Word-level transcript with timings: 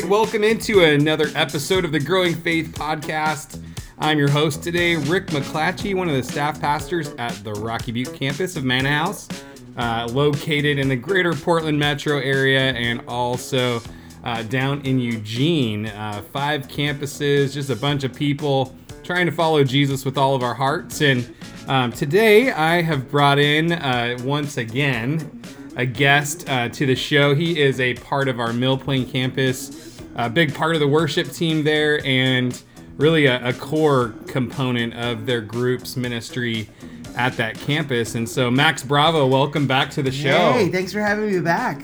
right, 0.00 0.08
welcome 0.08 0.44
into 0.44 0.82
another 0.82 1.26
episode 1.34 1.84
of 1.84 1.92
the 1.92 2.00
Growing 2.00 2.34
Faith 2.34 2.72
Podcast. 2.72 3.62
I'm 3.98 4.18
your 4.18 4.30
host 4.30 4.62
today, 4.62 4.96
Rick 4.96 5.26
McClatchy, 5.26 5.94
one 5.94 6.08
of 6.08 6.14
the 6.14 6.22
staff 6.22 6.58
pastors 6.60 7.08
at 7.18 7.32
the 7.44 7.52
Rocky 7.52 7.92
Butte 7.92 8.14
campus 8.14 8.56
of 8.56 8.64
Mannahouse, 8.64 9.28
uh, 9.76 10.08
located 10.10 10.78
in 10.78 10.88
the 10.88 10.96
greater 10.96 11.34
Portland 11.34 11.78
metro 11.78 12.18
area 12.18 12.72
and 12.72 13.02
also 13.08 13.82
uh, 14.24 14.42
down 14.44 14.80
in 14.86 14.98
Eugene. 14.98 15.86
Uh, 15.86 16.22
five 16.32 16.68
campuses, 16.68 17.52
just 17.52 17.68
a 17.68 17.76
bunch 17.76 18.04
of 18.04 18.14
people 18.14 18.74
trying 19.02 19.26
to 19.26 19.32
follow 19.32 19.64
Jesus 19.64 20.04
with 20.04 20.16
all 20.16 20.34
of 20.34 20.42
our 20.42 20.54
hearts. 20.54 21.02
And 21.02 21.34
um, 21.68 21.92
today 21.92 22.52
I 22.52 22.80
have 22.80 23.10
brought 23.10 23.38
in 23.38 23.72
uh, 23.72 24.16
once 24.22 24.56
again 24.56 25.42
a 25.76 25.86
guest 25.86 26.48
uh, 26.48 26.68
to 26.68 26.86
the 26.86 26.94
show. 26.94 27.34
He 27.34 27.60
is 27.60 27.80
a 27.80 27.94
part 27.94 28.28
of 28.28 28.40
our 28.40 28.52
Mill 28.52 28.76
Plain 28.76 29.08
campus, 29.08 29.89
a 30.16 30.28
big 30.30 30.54
part 30.54 30.74
of 30.74 30.80
the 30.80 30.88
worship 30.88 31.28
team 31.30 31.64
there, 31.64 32.04
and 32.04 32.60
really 32.96 33.26
a, 33.26 33.48
a 33.48 33.52
core 33.52 34.14
component 34.26 34.94
of 34.94 35.26
their 35.26 35.40
group's 35.40 35.96
ministry 35.96 36.68
at 37.16 37.36
that 37.36 37.58
campus. 37.58 38.14
And 38.14 38.28
so, 38.28 38.50
Max 38.50 38.82
Bravo, 38.82 39.26
welcome 39.26 39.66
back 39.66 39.90
to 39.92 40.02
the 40.02 40.12
show. 40.12 40.52
Hey, 40.52 40.68
thanks 40.68 40.92
for 40.92 41.00
having 41.00 41.30
me 41.32 41.40
back. 41.40 41.82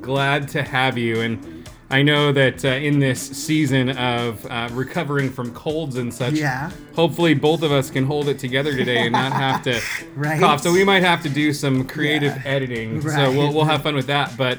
Glad 0.00 0.48
to 0.50 0.62
have 0.62 0.96
you. 0.96 1.20
And 1.20 1.68
I 1.90 2.02
know 2.02 2.32
that 2.32 2.64
uh, 2.64 2.68
in 2.68 2.98
this 2.98 3.20
season 3.20 3.90
of 3.90 4.44
uh, 4.46 4.68
recovering 4.72 5.30
from 5.30 5.52
colds 5.52 5.96
and 5.96 6.12
such, 6.12 6.34
Yeah. 6.34 6.70
hopefully 6.94 7.34
both 7.34 7.62
of 7.62 7.70
us 7.70 7.90
can 7.90 8.04
hold 8.06 8.28
it 8.28 8.38
together 8.40 8.74
today 8.76 9.02
and 9.02 9.12
not 9.12 9.32
have 9.32 9.62
to 9.64 9.80
Right. 10.16 10.40
cough. 10.40 10.62
So 10.62 10.72
we 10.72 10.84
might 10.84 11.02
have 11.04 11.22
to 11.22 11.28
do 11.28 11.52
some 11.52 11.86
creative 11.86 12.34
Yeah. 12.36 12.42
editing. 12.50 13.00
So 13.02 13.30
we'll, 13.30 13.52
we'll 13.52 13.64
have 13.66 13.82
fun 13.82 13.94
with 13.94 14.06
that. 14.08 14.36
But 14.36 14.58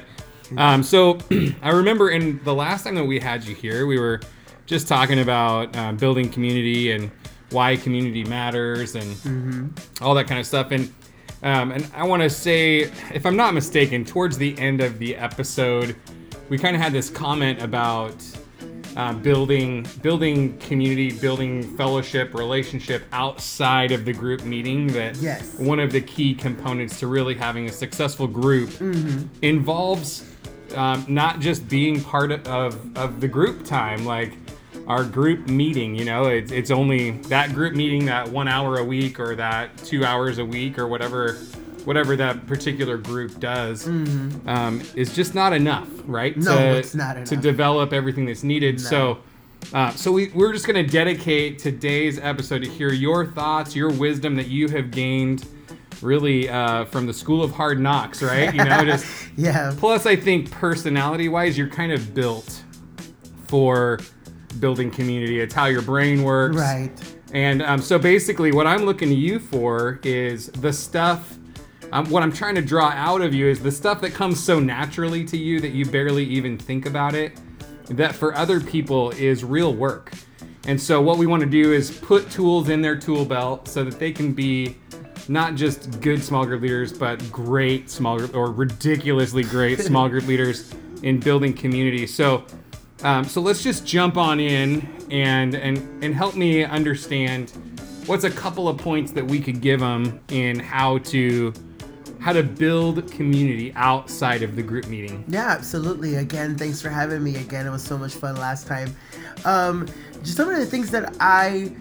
um, 0.56 0.82
so 0.82 1.18
I 1.62 1.70
remember 1.70 2.10
in 2.10 2.40
the 2.44 2.54
last 2.54 2.84
time 2.84 2.94
that 2.96 3.04
we 3.04 3.18
had 3.20 3.44
you 3.44 3.54
here, 3.54 3.86
we 3.86 3.98
were 3.98 4.20
just 4.66 4.88
talking 4.88 5.20
about 5.20 5.74
um, 5.76 5.96
building 5.96 6.28
community 6.30 6.92
and 6.92 7.10
why 7.50 7.76
community 7.76 8.24
matters 8.24 8.94
and 8.94 9.04
Mm-hmm. 9.16 10.04
all 10.04 10.14
that 10.14 10.26
kind 10.26 10.38
of 10.40 10.46
stuff. 10.46 10.70
And 10.70 10.92
um, 11.42 11.70
and 11.72 11.88
I 11.94 12.04
want 12.04 12.22
to 12.22 12.30
say, 12.30 12.90
if 13.14 13.24
I'm 13.24 13.36
not 13.36 13.54
mistaken, 13.54 14.04
towards 14.04 14.36
the 14.38 14.58
end 14.58 14.80
of 14.80 14.98
the 14.98 15.14
episode, 15.16 15.94
we 16.48 16.58
kind 16.58 16.74
of 16.74 16.82
had 16.82 16.92
this 16.92 17.08
comment 17.10 17.62
about 17.62 18.14
uh, 18.96 19.12
building 19.12 19.86
building 20.02 20.58
community, 20.58 21.12
building 21.12 21.62
fellowship, 21.76 22.34
relationship 22.34 23.04
outside 23.12 23.92
of 23.92 24.04
the 24.04 24.12
group 24.12 24.42
meeting. 24.44 24.88
That 24.88 25.16
Yes. 25.18 25.54
one 25.58 25.78
of 25.78 25.92
the 25.92 26.00
key 26.00 26.34
components 26.34 26.98
to 27.00 27.06
really 27.06 27.34
having 27.36 27.68
a 27.68 27.72
successful 27.72 28.26
group 28.26 28.70
involves 29.42 30.24
um, 30.74 31.04
not 31.08 31.40
just 31.40 31.68
being 31.68 32.02
part 32.02 32.32
of, 32.32 32.96
of, 32.96 33.20
the 33.20 33.28
group 33.28 33.64
time, 33.64 34.04
like 34.04 34.32
our 34.86 35.04
group 35.04 35.48
meeting, 35.48 35.94
you 35.94 36.04
know, 36.04 36.26
it's, 36.26 36.52
it's 36.52 36.70
only 36.70 37.12
that 37.28 37.52
group 37.52 37.74
meeting 37.74 38.06
that 38.06 38.28
one 38.28 38.48
hour 38.48 38.78
a 38.78 38.84
week 38.84 39.20
or 39.20 39.34
that 39.36 39.76
two 39.78 40.04
hours 40.04 40.38
a 40.38 40.44
week 40.44 40.78
or 40.78 40.86
whatever 40.86 41.38
whatever 41.84 42.16
that 42.16 42.46
particular 42.46 42.98
group 42.98 43.40
does 43.40 43.86
um, 43.86 44.82
is 44.94 45.14
just 45.14 45.34
not 45.34 45.54
enough, 45.54 45.88
right? 46.04 46.36
No, 46.36 46.54
to, 46.54 46.76
it's 46.76 46.94
not 46.94 47.16
enough. 47.16 47.28
To 47.30 47.36
develop 47.36 47.94
everything 47.94 48.26
that's 48.26 48.42
needed. 48.42 48.78
So 48.78 49.20
uh, 49.72 49.90
so 49.92 50.10
we, 50.12 50.28
we're 50.28 50.52
just 50.52 50.66
going 50.66 50.84
to 50.84 50.90
dedicate 50.90 51.58
today's 51.58 52.18
episode 52.18 52.62
to 52.62 52.68
hear 52.68 52.92
your 52.92 53.26
thoughts, 53.26 53.76
your 53.76 53.90
wisdom 53.90 54.36
that 54.36 54.46
you 54.46 54.68
have 54.68 54.90
gained 54.90 55.46
really 56.02 56.48
uh, 56.48 56.84
from 56.86 57.06
the 57.06 57.14
school 57.14 57.42
of 57.42 57.52
hard 57.52 57.80
knocks, 57.80 58.22
right? 58.22 58.54
You 58.54 58.64
know, 58.64 58.84
just 58.84 59.06
Yeah. 59.36 59.74
plus 59.76 60.06
I 60.06 60.16
think 60.16 60.50
personality 60.50 61.28
wise, 61.28 61.56
you're 61.58 61.68
kind 61.68 61.92
of 61.92 62.14
built 62.14 62.62
for 63.46 63.98
building 64.60 64.90
community. 64.90 65.40
It's 65.40 65.54
how 65.54 65.66
your 65.66 65.82
brain 65.82 66.22
works. 66.22 66.56
Right. 66.56 66.90
And 67.32 67.62
um, 67.62 67.80
so 67.80 67.98
basically, 67.98 68.52
what 68.52 68.66
I'm 68.66 68.84
looking 68.84 69.08
to 69.08 69.14
you 69.14 69.38
for 69.38 70.00
is 70.02 70.48
the 70.48 70.72
stuff. 70.72 71.36
Um, 71.92 72.08
what 72.10 72.22
I'm 72.22 72.32
trying 72.32 72.54
to 72.54 72.62
draw 72.62 72.88
out 72.90 73.22
of 73.22 73.34
you 73.34 73.46
is 73.48 73.60
the 73.60 73.70
stuff 73.72 74.00
that 74.02 74.12
comes 74.12 74.42
so 74.42 74.60
naturally 74.60 75.24
to 75.24 75.36
you 75.38 75.60
that 75.60 75.70
you 75.70 75.86
barely 75.86 76.24
even 76.24 76.58
think 76.58 76.84
about 76.86 77.14
it, 77.14 77.32
that 77.88 78.14
for 78.14 78.34
other 78.34 78.60
people 78.60 79.10
is 79.12 79.42
real 79.42 79.74
work. 79.74 80.12
And 80.66 80.78
so, 80.80 81.00
what 81.00 81.16
we 81.16 81.26
want 81.26 81.42
to 81.42 81.48
do 81.48 81.72
is 81.72 81.90
put 81.90 82.30
tools 82.30 82.68
in 82.68 82.82
their 82.82 82.96
tool 82.96 83.24
belt 83.24 83.68
so 83.68 83.84
that 83.84 83.98
they 83.98 84.12
can 84.12 84.32
be 84.34 84.76
not 85.28 85.54
just 85.54 86.00
good 86.00 86.22
small 86.22 86.46
group 86.46 86.62
leaders, 86.62 86.92
but 86.92 87.30
great 87.30 87.90
small 87.90 88.18
group 88.18 88.34
or 88.34 88.50
ridiculously 88.50 89.42
great 89.42 89.80
small 89.80 90.08
group 90.08 90.26
leaders 90.26 90.74
in 91.02 91.20
building 91.20 91.52
community. 91.52 92.06
So, 92.06 92.44
um, 93.02 93.24
so 93.24 93.40
let's 93.40 93.62
just 93.62 93.86
jump 93.86 94.16
on 94.16 94.40
in 94.40 94.88
and 95.10 95.54
and 95.54 95.78
and 96.02 96.14
help 96.14 96.34
me 96.34 96.64
understand 96.64 97.52
what's 98.06 98.24
a 98.24 98.30
couple 98.30 98.68
of 98.68 98.78
points 98.78 99.12
that 99.12 99.24
we 99.24 99.40
could 99.40 99.60
give 99.60 99.80
them 99.80 100.20
in 100.30 100.58
how 100.58 100.98
to 100.98 101.52
how 102.20 102.32
to 102.32 102.42
build 102.42 103.10
community 103.12 103.72
outside 103.74 104.42
of 104.42 104.56
the 104.56 104.62
group 104.62 104.88
meeting. 104.88 105.24
Yeah, 105.28 105.50
absolutely. 105.50 106.16
Again, 106.16 106.58
thanks 106.58 106.82
for 106.82 106.88
having 106.88 107.22
me 107.22 107.36
again. 107.36 107.66
It 107.66 107.70
was 107.70 107.84
so 107.84 107.96
much 107.96 108.14
fun 108.14 108.36
last 108.36 108.66
time. 108.66 108.94
Um, 109.44 109.86
just 110.22 110.36
some 110.36 110.48
of 110.48 110.56
the 110.56 110.66
things 110.66 110.90
that 110.90 111.14
I 111.20 111.72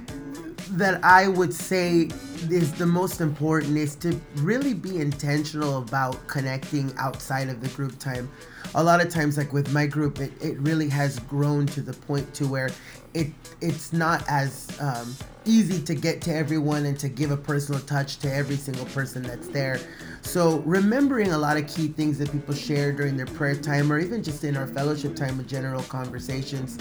that 0.71 1.03
I 1.03 1.27
would 1.29 1.53
say 1.53 2.09
is 2.43 2.73
the 2.73 2.85
most 2.85 3.21
important 3.21 3.77
is 3.77 3.95
to 3.95 4.19
really 4.35 4.73
be 4.73 4.99
intentional 4.99 5.77
about 5.79 6.27
connecting 6.27 6.93
outside 6.97 7.49
of 7.49 7.61
the 7.61 7.69
group 7.69 7.97
time. 7.99 8.29
A 8.75 8.83
lot 8.83 9.01
of 9.01 9.09
times, 9.09 9.37
like 9.37 9.53
with 9.53 9.71
my 9.73 9.85
group, 9.85 10.19
it, 10.19 10.31
it 10.41 10.59
really 10.59 10.89
has 10.89 11.19
grown 11.19 11.65
to 11.67 11.81
the 11.81 11.93
point 11.93 12.33
to 12.35 12.47
where 12.47 12.69
it 13.13 13.27
it's 13.61 13.93
not 13.93 14.23
as 14.27 14.67
um, 14.79 15.15
easy 15.47 15.81
to 15.81 15.95
get 15.95 16.21
to 16.21 16.35
everyone 16.35 16.85
and 16.85 16.99
to 16.99 17.09
give 17.09 17.31
a 17.31 17.37
personal 17.37 17.79
touch 17.81 18.17
to 18.19 18.33
every 18.33 18.55
single 18.55 18.85
person 18.87 19.23
that's 19.23 19.47
there. 19.47 19.79
So 20.21 20.59
remembering 20.65 21.31
a 21.31 21.37
lot 21.37 21.57
of 21.57 21.67
key 21.67 21.87
things 21.87 22.17
that 22.17 22.31
people 22.31 22.53
share 22.53 22.91
during 22.91 23.15
their 23.15 23.25
prayer 23.25 23.55
time 23.55 23.91
or 23.91 23.97
even 23.99 24.21
just 24.21 24.43
in 24.43 24.57
our 24.57 24.67
fellowship 24.67 25.15
time 25.15 25.37
with 25.37 25.47
general 25.47 25.83
conversations, 25.83 26.77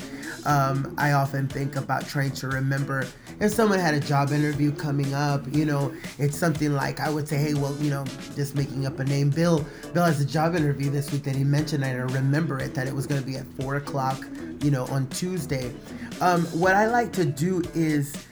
um, 0.47 0.95
I 0.99 1.13
often 1.13 1.47
think 1.47 1.77
about 1.77 2.07
trying 2.07 2.33
to 2.33 2.49
remember 2.49 3.07
if 3.39 3.53
someone 3.53 3.79
had 3.79 3.95
a 3.95 4.01
job 4.01 4.33
interview 4.33 4.73
coming 4.73 5.15
up, 5.15 5.43
you 5.53 5.65
know, 5.65 5.95
it's 6.19 6.37
something 6.37 6.73
like 6.73 7.01
I 7.01 7.09
would 7.09 7.29
say, 7.29 7.37
hey, 7.37 7.55
well, 7.55 7.77
you 7.81 7.91
know, 7.91 8.05
just 8.35 8.57
making 8.57 8.87
up 8.87 8.99
a 8.99 9.05
name, 9.05 9.31
Bill. 9.31 9.65
Bill 9.93 10.05
has 10.05 10.21
a 10.21 10.27
job 10.27 10.57
interview 10.57 10.91
this 10.91 11.13
week 11.13 11.23
that 11.25 11.37
he 11.37 11.45
mentioned, 11.45 11.85
I 11.85 11.93
remember 11.93 12.59
it 12.59 12.75
that 12.75 12.87
it 12.87 12.95
was 12.95 13.07
going 13.07 13.21
to 13.21 13.27
be 13.27 13.37
at 13.37 13.47
four 13.61 13.77
o'clock, 13.77 14.25
you 14.61 14.71
know, 14.71 14.87
on 14.87 15.07
Tuesday. 15.09 15.73
Um, 16.21 16.47
what 16.47 16.75
I 16.75 16.87
like 16.87 17.13
to 17.13 17.25
do 17.25 17.63
is 17.75 18.27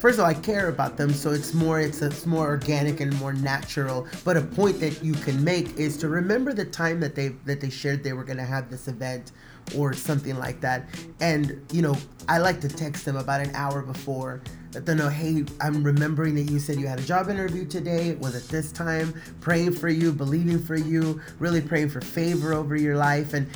first 0.00 0.18
of 0.18 0.24
all, 0.24 0.30
I 0.30 0.34
care 0.34 0.68
about 0.68 0.96
them, 0.96 1.12
so 1.12 1.30
it's 1.30 1.54
more 1.54 1.80
it's 1.80 2.02
it's 2.02 2.26
more 2.26 2.46
organic 2.46 3.00
and 3.00 3.16
more 3.20 3.32
natural. 3.32 4.06
But 4.24 4.36
a 4.36 4.42
point 4.42 4.80
that 4.80 5.04
you 5.04 5.12
can 5.12 5.42
make 5.44 5.76
is 5.76 5.96
to 5.98 6.08
remember 6.08 6.52
the 6.52 6.64
time 6.64 7.00
that 7.00 7.14
they 7.14 7.28
that 7.44 7.60
they 7.60 7.70
shared 7.70 8.02
they 8.02 8.12
were 8.12 8.24
gonna 8.24 8.44
have 8.44 8.70
this 8.70 8.88
event 8.88 9.32
or 9.76 9.92
something 9.92 10.36
like 10.36 10.60
that. 10.60 10.88
And 11.20 11.64
you 11.72 11.82
know, 11.82 11.96
I 12.28 12.38
like 12.38 12.60
to 12.62 12.68
text 12.68 13.04
them 13.04 13.16
about 13.16 13.40
an 13.40 13.54
hour 13.54 13.82
before. 13.82 14.42
Let 14.72 14.86
them 14.86 14.98
know, 14.98 15.08
hey, 15.08 15.44
I'm 15.60 15.82
remembering 15.82 16.36
that 16.36 16.42
you 16.42 16.60
said 16.60 16.78
you 16.78 16.86
had 16.86 17.00
a 17.00 17.04
job 17.04 17.28
interview 17.28 17.66
today. 17.66 18.14
Was 18.14 18.36
it 18.36 18.48
this 18.50 18.70
time? 18.70 19.12
Praying 19.40 19.72
for 19.72 19.88
you, 19.88 20.12
believing 20.12 20.62
for 20.62 20.76
you, 20.76 21.20
really 21.40 21.60
praying 21.60 21.90
for 21.90 22.00
favor 22.00 22.52
over 22.52 22.76
your 22.76 22.96
life, 22.96 23.34
and 23.34 23.48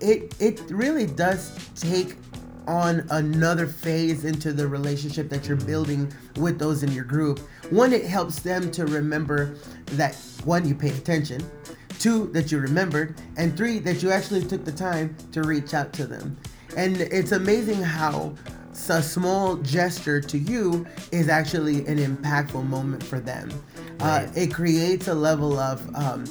it 0.00 0.34
it 0.40 0.62
really 0.70 1.06
does 1.06 1.58
take 1.74 2.16
on 2.66 3.06
another 3.10 3.66
phase 3.66 4.24
into 4.24 4.52
the 4.52 4.66
relationship 4.66 5.28
that 5.28 5.46
you're 5.46 5.56
building 5.56 6.12
with 6.36 6.58
those 6.58 6.82
in 6.82 6.92
your 6.92 7.04
group. 7.04 7.38
One, 7.70 7.92
it 7.92 8.04
helps 8.04 8.40
them 8.40 8.70
to 8.72 8.86
remember 8.86 9.56
that 9.92 10.14
one, 10.44 10.68
you 10.68 10.74
paid 10.74 10.94
attention, 10.94 11.48
two, 11.98 12.26
that 12.32 12.52
you 12.52 12.58
remembered, 12.58 13.20
and 13.36 13.56
three, 13.56 13.78
that 13.80 14.02
you 14.02 14.10
actually 14.10 14.44
took 14.44 14.64
the 14.64 14.72
time 14.72 15.16
to 15.32 15.42
reach 15.42 15.74
out 15.74 15.92
to 15.94 16.06
them. 16.06 16.36
And 16.76 17.00
it's 17.00 17.32
amazing 17.32 17.82
how 17.82 18.34
a 18.88 19.02
small 19.02 19.56
gesture 19.56 20.20
to 20.20 20.38
you 20.38 20.86
is 21.10 21.28
actually 21.28 21.86
an 21.86 21.98
impactful 21.98 22.66
moment 22.66 23.02
for 23.02 23.18
them. 23.18 23.50
Uh, 24.00 24.26
it 24.36 24.52
creates 24.52 25.08
a 25.08 25.14
level 25.14 25.58
of 25.58 25.82
um, 25.94 26.24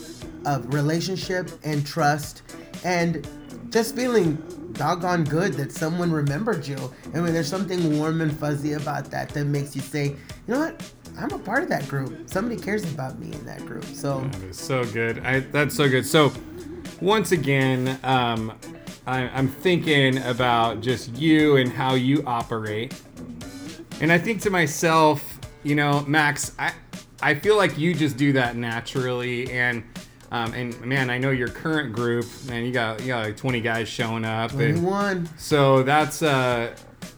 of 0.45 0.71
relationship 0.71 1.49
and 1.63 1.85
trust, 1.85 2.43
and 2.83 3.27
just 3.71 3.95
feeling 3.95 4.38
doggone 4.75 5.24
good 5.24 5.54
that 5.54 5.72
someone 5.72 6.12
remembered 6.12 6.68
you. 6.68 6.77
I 7.13 7.19
mean, 7.19 7.33
there's 7.33 7.48
something 7.48 7.98
warm 7.98 8.22
and 8.22 8.38
fuzzy 8.38 8.74
about 8.74 9.12
that 9.12 9.30
that 9.30 9.45
makes 9.45 9.75
you 9.75 9.81
say, 9.81 10.06
you 10.07 10.18
know 10.48 10.60
what? 10.60 10.92
I'm 11.18 11.31
a 11.31 11.39
part 11.39 11.63
of 11.63 11.69
that 11.69 11.88
group. 11.88 12.30
Somebody 12.30 12.60
cares 12.60 12.83
about 12.94 13.19
me 13.19 13.31
in 13.31 13.45
that 13.45 13.66
group. 13.66 13.86
So 13.86 14.19
That 14.19 14.44
is 14.44 14.60
so 14.60 14.83
good. 14.86 15.19
I, 15.25 15.39
that's 15.39 15.75
so 15.75 15.89
good. 15.89 16.06
So, 16.06 16.33
once 17.01 17.31
again, 17.31 18.00
um, 18.04 18.54
I, 19.07 19.30
I'm 19.30 19.48
thinking 19.48 20.18
about 20.24 20.81
just 20.81 21.16
you 21.16 21.57
and 21.57 21.72
how 21.72 21.95
you 21.95 22.24
operate, 22.25 23.00
and 24.01 24.12
I 24.12 24.18
think 24.18 24.42
to 24.42 24.50
myself, 24.50 25.39
you 25.63 25.75
know, 25.75 26.01
Max, 26.07 26.54
I 26.57 26.74
I 27.22 27.36
feel 27.36 27.56
like 27.56 27.77
you 27.77 27.94
just 27.94 28.18
do 28.18 28.33
that 28.33 28.56
naturally, 28.56 29.51
and 29.51 29.83
Um, 30.35 30.53
and 30.53 30.81
man, 30.81 31.09
I 31.09 31.17
know 31.17 31.31
your 31.31 31.47
current 31.47 31.93
group, 31.93 32.25
man, 32.47 32.65
you 32.65 32.73
got 32.73 32.99
you 32.99 33.07
got 33.07 33.23
like 33.25 33.37
20 33.37 33.61
guys 33.61 33.87
showing 33.87 34.25
up. 34.25 34.51
and- 34.51 34.79
21. 34.81 35.29
so 35.37 35.81
that's 35.83 36.21
uh 36.21 36.75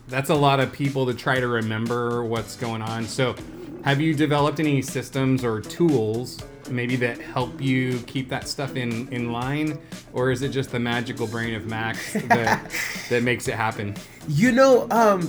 that's 0.07 0.29
a 0.29 0.35
lot 0.35 0.59
of 0.59 0.71
people 0.71 1.07
to 1.07 1.15
try 1.15 1.39
to 1.39 1.47
remember 1.47 2.23
what's 2.23 2.55
going 2.55 2.83
on. 2.83 3.05
So 3.05 3.35
have 3.83 3.99
you 3.99 4.13
developed 4.13 4.59
any 4.59 4.81
systems 4.83 5.43
or 5.43 5.61
tools 5.61 6.39
maybe 6.69 6.95
that 6.97 7.19
help 7.19 7.59
you 7.59 7.97
keep 8.05 8.29
that 8.29 8.47
stuff 8.47 8.75
in 8.75 9.07
in 9.09 9.31
line 9.31 9.79
or 10.13 10.29
is 10.29 10.43
it 10.43 10.49
just 10.49 10.69
the 10.71 10.79
magical 10.79 11.25
brain 11.25 11.55
of 11.55 11.65
Max 11.65 12.13
that 12.27 12.71
that 13.09 13.23
makes 13.23 13.47
it 13.47 13.55
happen? 13.55 13.95
You 14.27 14.51
know, 14.51 14.87
um, 14.91 15.27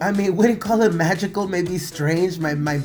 I 0.00 0.12
mean, 0.12 0.36
wouldn't 0.36 0.60
call 0.60 0.82
it 0.82 0.94
magical, 0.94 1.48
maybe 1.48 1.78
strange. 1.78 2.38
My 2.38 2.54
my 2.54 2.80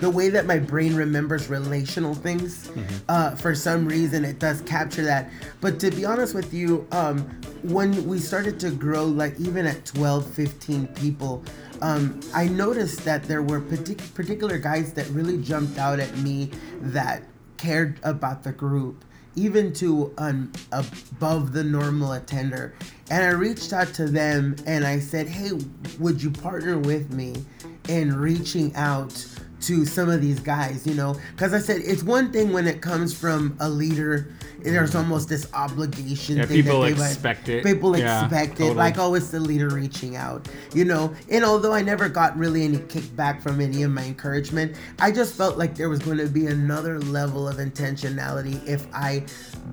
the 0.00 0.10
way 0.10 0.28
that 0.28 0.46
my 0.46 0.58
brain 0.58 0.94
remembers 0.94 1.48
relational 1.48 2.14
things, 2.14 2.70
uh, 3.08 3.34
for 3.36 3.54
some 3.54 3.86
reason 3.86 4.24
it 4.24 4.38
does 4.38 4.60
capture 4.62 5.04
that. 5.04 5.30
But 5.60 5.78
to 5.80 5.90
be 5.90 6.04
honest 6.04 6.34
with 6.34 6.52
you, 6.52 6.86
um, 6.92 7.20
when 7.62 8.06
we 8.06 8.18
started 8.18 8.60
to 8.60 8.70
grow, 8.70 9.04
like 9.04 9.38
even 9.40 9.66
at 9.66 9.84
12, 9.86 10.26
15 10.26 10.86
people, 10.88 11.42
um, 11.80 12.20
I 12.34 12.48
noticed 12.48 13.04
that 13.04 13.24
there 13.24 13.42
were 13.42 13.60
partic- 13.60 14.14
particular 14.14 14.58
guys 14.58 14.92
that 14.94 15.06
really 15.08 15.38
jumped 15.38 15.78
out 15.78 15.98
at 16.00 16.16
me 16.18 16.50
that 16.80 17.22
cared 17.56 17.98
about 18.02 18.42
the 18.42 18.52
group 18.52 19.04
even 19.36 19.72
to 19.72 20.14
an 20.18 20.52
above 20.70 21.52
the 21.52 21.64
normal 21.64 22.12
attender. 22.12 22.72
And 23.10 23.24
I 23.24 23.30
reached 23.30 23.72
out 23.72 23.92
to 23.94 24.06
them 24.06 24.54
and 24.64 24.84
I 24.84 25.00
said, 25.00 25.26
"Hey, 25.26 25.50
would 25.98 26.22
you 26.22 26.30
partner 26.30 26.78
with 26.78 27.12
me 27.12 27.44
in 27.88 28.14
reaching 28.16 28.74
out 28.76 29.26
to 29.66 29.84
some 29.86 30.08
of 30.08 30.20
these 30.20 30.40
guys, 30.40 30.86
you 30.86 30.94
know, 30.94 31.16
because 31.32 31.54
I 31.54 31.58
said 31.58 31.80
it's 31.84 32.02
one 32.02 32.32
thing 32.32 32.52
when 32.52 32.66
it 32.66 32.80
comes 32.80 33.16
from 33.16 33.56
a 33.60 33.68
leader. 33.68 34.28
There's 34.64 34.94
almost 34.94 35.28
this 35.28 35.46
obligation. 35.52 36.38
Yeah, 36.38 36.46
thing 36.46 36.62
people 36.62 36.80
that 36.80 36.96
they 36.96 37.02
expect 37.06 37.48
it. 37.48 37.64
People 37.64 37.96
Yeah, 37.96 38.24
expect 38.24 38.54
it, 38.54 38.58
totally. 38.58 38.74
like 38.76 38.98
oh, 38.98 39.14
it's 39.14 39.30
the 39.30 39.40
leader 39.40 39.68
reaching 39.68 40.16
out, 40.16 40.48
you 40.74 40.84
know. 40.84 41.14
And 41.30 41.44
although 41.44 41.72
I 41.72 41.82
never 41.82 42.08
got 42.08 42.36
really 42.36 42.64
any 42.64 42.78
kickback 42.78 43.42
from 43.42 43.60
any 43.60 43.82
of 43.82 43.90
my 43.90 44.04
encouragement, 44.04 44.76
I 44.98 45.12
just 45.12 45.36
felt 45.36 45.58
like 45.58 45.74
there 45.74 45.88
was 45.88 46.00
going 46.00 46.18
to 46.18 46.26
be 46.28 46.46
another 46.46 46.98
level 47.00 47.46
of 47.48 47.56
intentionality 47.56 48.66
if 48.66 48.86
I 48.94 49.24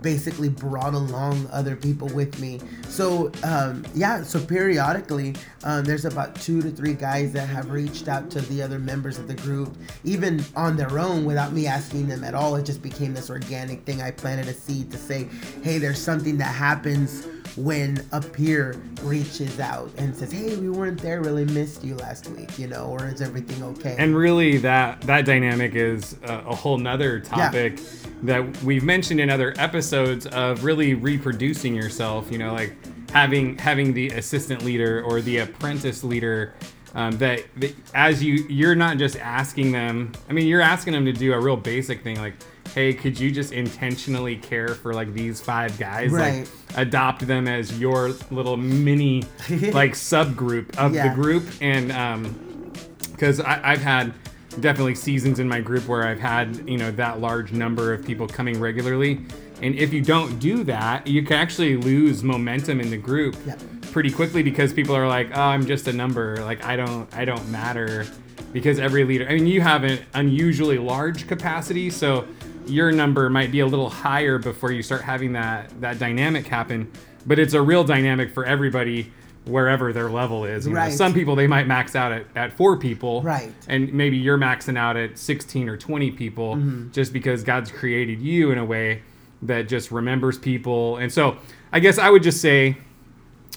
basically 0.02 0.50
brought 0.50 0.94
along 0.94 1.48
other 1.52 1.76
people 1.76 2.08
with 2.10 2.40
me. 2.40 2.60
So 2.88 3.32
um, 3.44 3.86
yeah, 3.96 4.24
so 4.24 4.40
periodically 4.44 5.36
um, 5.64 5.84
there's 5.86 6.06
about 6.06 6.36
two 6.36 6.62
to 6.62 6.70
three 6.72 6.94
guys 6.94 7.32
that 7.34 7.48
have 7.48 7.70
reached 7.72 8.08
out 8.08 8.30
to 8.32 8.42
the 8.42 8.62
other 8.62 8.80
members 8.80 9.18
of 9.18 9.28
the 9.28 9.36
group, 9.36 9.76
even 10.04 10.44
on 10.56 10.76
their 10.76 11.00
own 11.00 11.26
without 11.26 11.54
me 11.54 11.68
asking 11.68 12.08
them 12.08 12.24
at 12.24 12.36
all. 12.36 12.56
It 12.56 12.66
just 12.66 12.82
became 12.82 13.14
this 13.14 13.30
organic 13.30 13.84
thing. 13.86 14.02
I 14.02 14.12
planted 14.12 14.48
a 14.48 14.54
seed 14.54 14.81
to 14.86 14.98
say, 14.98 15.28
hey, 15.64 15.78
there's 15.78 16.02
something 16.02 16.38
that 16.38 16.56
happens 16.56 17.28
when 17.58 18.02
a 18.14 18.22
peer 18.22 18.82
reaches 19.02 19.60
out 19.60 19.92
and 19.98 20.16
says, 20.16 20.32
hey, 20.32 20.56
we 20.56 20.70
weren't 20.70 21.02
there, 21.02 21.22
really 21.22 21.46
missed 21.46 21.84
you 21.84 21.96
last 21.98 22.30
week, 22.30 22.58
you 22.58 22.68
know, 22.68 22.86
or 22.86 23.08
is 23.08 23.22
everything 23.22 23.62
okay? 23.62 23.96
And 24.00 24.16
really, 24.16 24.58
that 24.58 25.02
that 25.02 25.26
dynamic 25.26 25.76
is 25.76 26.16
a, 26.24 26.36
a 26.48 26.56
whole 26.56 26.78
nother 26.78 27.20
topic 27.20 27.80
that 28.24 28.64
we've 28.64 28.84
mentioned 28.84 29.20
in 29.20 29.30
other 29.30 29.54
episodes 29.58 30.28
of 30.28 30.64
really 30.64 30.94
reproducing 30.94 31.76
yourself. 31.76 32.32
You 32.32 32.38
know, 32.38 32.54
like 32.54 32.74
having 33.10 33.58
having 33.58 33.94
the 33.94 34.08
assistant 34.10 34.64
leader 34.64 35.04
or 35.04 35.22
the 35.22 35.40
apprentice 35.40 36.04
leader. 36.04 36.54
Um, 36.94 37.14
that, 37.20 37.46
that 37.56 37.74
as 37.94 38.22
you 38.22 38.46
you're 38.50 38.76
not 38.76 38.98
just 38.98 39.16
asking 39.16 39.72
them. 39.72 40.12
I 40.30 40.34
mean, 40.34 40.46
you're 40.46 40.60
asking 40.60 40.92
them 40.92 41.06
to 41.06 41.14
do 41.14 41.32
a 41.32 41.40
real 41.40 41.56
basic 41.56 42.04
thing 42.04 42.20
like, 42.20 42.34
hey, 42.74 42.94
could 42.94 43.20
you 43.20 43.32
just 43.32 43.52
intentionally 43.54 44.36
care 44.38 44.70
for 44.70 44.94
like 44.94 45.14
these 45.14 45.42
five 45.42 45.78
guys? 45.78 46.12
Right. 46.12 46.40
Like 46.70 46.78
adopt 46.78 47.28
them 47.28 47.48
as 47.48 47.80
your 47.80 48.10
little 48.30 48.58
mini 48.58 49.22
like 49.74 49.94
subgroup 49.94 50.78
of 50.78 50.94
Yeah. 50.94 51.10
the 51.10 51.16
group 51.22 51.44
and 51.62 51.92
um 51.92 52.72
because 53.12 53.40
I've 53.40 53.82
had 53.84 54.14
definitely 54.60 54.96
seasons 54.96 55.40
in 55.40 55.48
my 55.48 55.62
group 55.62 55.88
where 55.88 56.08
I've 56.08 56.20
had 56.20 56.68
you 56.68 56.78
know 56.78 56.92
that 56.92 57.20
large 57.20 57.52
number 57.52 57.94
of 57.94 58.04
people 58.06 58.28
coming 58.28 58.60
regularly, 58.60 59.20
and 59.62 59.76
if 59.76 59.94
you 59.94 60.02
don't 60.02 60.40
do 60.40 60.64
that, 60.64 61.06
you 61.06 61.22
can 61.24 61.38
actually 61.38 61.78
lose 61.78 62.24
momentum 62.24 62.82
in 62.82 62.90
the 62.90 62.98
group 62.98 63.36
Yeah. 63.46 63.56
pretty 63.92 64.10
quickly 64.12 64.42
because 64.44 64.74
people 64.74 64.96
are 64.96 65.08
like, 65.08 65.30
oh, 65.36 65.42
I'm 65.42 65.66
just 65.68 65.88
a 65.88 65.94
number, 65.94 66.38
like 66.38 66.66
I 66.66 66.76
don't 66.78 67.08
I 67.16 67.26
don't 67.26 67.48
matter 67.50 68.08
because 68.54 68.80
every 68.80 69.04
leader. 69.04 69.28
I 69.30 69.36
mean, 69.36 69.46
you 69.48 69.62
have 69.62 69.84
an 69.84 70.00
unusually 70.16 70.80
large 70.80 71.28
capacity, 71.28 71.90
so 71.92 72.26
your 72.68 72.92
number 72.92 73.30
might 73.30 73.52
be 73.52 73.60
a 73.62 73.66
little 73.68 73.90
higher 73.90 74.38
before 74.38 74.72
you 74.72 74.82
start 74.84 75.02
having 75.02 75.34
that 75.34 75.70
that 75.82 76.00
dynamic 76.00 76.48
happen, 76.48 76.92
but 77.26 77.40
it's 77.40 77.54
a 77.54 77.62
real 77.62 77.84
dynamic 77.84 78.34
for 78.34 78.46
everybody 78.46 79.12
wherever 79.46 79.92
their 79.92 80.10
level 80.10 80.46
is. 80.46 80.68
You 80.68 80.74
know, 80.74 80.80
Right. 80.82 80.94
some 80.94 81.14
people 81.14 81.36
they 81.36 81.48
might 81.48 81.66
max 81.66 81.96
out 81.96 82.12
at, 82.12 82.26
at 82.36 82.54
four 82.54 82.78
people 82.78 83.24
Right. 83.24 83.52
and 83.68 83.92
maybe 83.92 84.16
you're 84.16 84.38
maxing 84.38 84.78
out 84.78 84.96
at 84.98 85.18
16 85.18 85.68
or 85.68 85.78
20 85.78 86.12
people 86.12 86.56
Mm-hmm. 86.58 86.92
just 86.92 87.12
because 87.12 87.44
god's 87.44 87.72
created 87.72 88.22
you 88.22 88.52
in 88.52 88.60
a 88.60 88.66
way 88.66 89.02
that 89.42 89.68
just 89.68 89.90
remembers 89.92 90.38
people 90.38 90.98
and 90.98 91.12
so 91.12 91.38
i 91.74 91.80
guess 91.80 91.98
i 91.98 92.08
would 92.08 92.22
just 92.22 92.40
say 92.40 92.78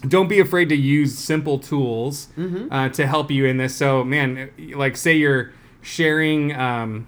don't 0.09 0.29
be 0.29 0.41
afraid 0.41 0.71
to 0.71 0.75
use 0.77 1.17
simple 1.19 1.59
tools 1.59 2.29
Mm-hmm. 2.39 2.73
uh, 2.73 2.89
to 2.89 3.06
help 3.06 3.31
you 3.31 3.45
in 3.45 3.59
this 3.59 3.77
so 3.77 4.03
man 4.05 4.49
like 4.75 4.97
say 4.97 5.15
you're 5.17 5.53
sharing 5.83 6.55
um, 6.56 7.06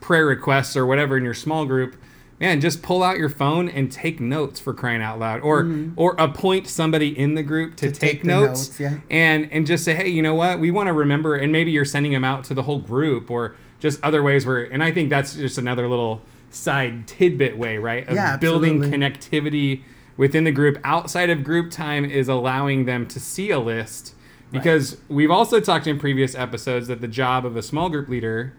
prayer 0.00 0.26
requests 0.26 0.76
or 0.76 0.86
whatever 0.86 1.16
in 1.16 1.24
your 1.24 1.34
small 1.34 1.66
group 1.66 1.96
man 2.40 2.58
just 2.58 2.82
pull 2.82 3.02
out 3.02 3.18
your 3.18 3.28
phone 3.28 3.68
and 3.68 3.92
take 3.92 4.18
notes 4.18 4.58
for 4.58 4.72
crying 4.72 5.02
out 5.02 5.18
loud. 5.18 5.40
Or 5.42 5.70
or 5.96 6.14
appoint 6.18 6.66
somebody 6.68 7.16
in 7.18 7.34
the 7.34 7.42
group 7.42 7.76
to, 7.76 7.86
Mm-hmm. 7.86 7.92
To 7.94 8.00
take, 8.00 8.10
take 8.12 8.24
notes, 8.24 8.68
notes, 8.68 8.80
yeah. 8.80 8.98
and 9.10 9.52
and 9.52 9.66
just 9.66 9.84
say 9.84 9.94
hey 9.94 10.08
you 10.08 10.22
know 10.22 10.34
what? 10.34 10.58
We 10.58 10.70
want 10.70 10.86
to 10.86 10.94
remember 10.94 11.36
and 11.36 11.52
maybe 11.52 11.70
you're 11.70 11.84
sending 11.84 12.12
them 12.12 12.24
out 12.24 12.44
to 12.44 12.54
the 12.54 12.62
whole 12.62 12.78
group 12.80 13.30
or 13.30 13.56
just 13.78 14.02
other 14.02 14.22
ways 14.22 14.44
where 14.46 14.62
and 14.64 14.82
i 14.82 14.90
think 14.92 15.08
that's 15.10 15.34
just 15.34 15.56
another 15.58 15.88
little 15.88 16.20
side 16.50 17.06
tidbit 17.06 17.56
way 17.56 17.78
right 17.78 18.06
of 18.08 18.14
Yeah, 18.14 18.36
building 18.38 18.80
connectivity 18.82 19.82
within 20.16 20.44
the 20.44 20.52
group. 20.52 20.78
Outside 20.84 21.30
of 21.30 21.44
group 21.44 21.70
time 21.70 22.04
is 22.04 22.28
allowing 22.28 22.84
them 22.86 23.06
to 23.08 23.20
see 23.20 23.50
a 23.50 23.58
list 23.58 24.14
because 24.50 24.96
we've 25.08 25.30
also 25.30 25.60
talked 25.60 25.86
in 25.86 25.98
previous 25.98 26.34
episodes 26.34 26.88
that 26.88 27.00
the 27.00 27.08
job 27.08 27.46
of 27.46 27.56
a 27.56 27.62
small 27.62 27.88
group 27.88 28.08
leader 28.08 28.52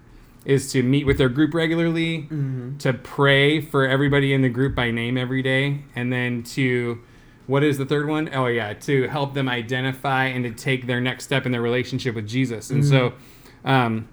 is 0.45 0.71
to 0.71 0.81
meet 0.83 1.05
with 1.05 1.17
their 1.17 1.29
group 1.29 1.53
regularly 1.53 2.23
Mm-hmm. 2.23 2.77
to 2.77 2.93
pray 2.93 3.61
for 3.61 3.87
everybody 3.87 4.33
in 4.33 4.41
the 4.41 4.49
group 4.49 4.73
by 4.75 4.89
name 4.91 5.17
every 5.17 5.41
day 5.43 5.81
and 5.95 6.11
then 6.11 6.41
to 6.43 6.99
what 7.47 7.63
is 7.63 7.77
the 7.77 7.85
third 7.85 8.07
one? 8.07 8.29
Oh 8.33 8.45
yeah, 8.47 8.73
to 8.73 9.07
help 9.07 9.33
them 9.33 9.49
identify 9.49 10.25
and 10.25 10.43
to 10.45 10.51
take 10.51 10.87
their 10.87 11.01
next 11.01 11.25
step 11.25 11.45
in 11.45 11.51
their 11.51 11.61
relationship 11.61 12.15
with 12.15 12.27
Jesus. 12.27 12.69
And 12.69 12.85
so 12.85 13.13
um, 13.65 14.07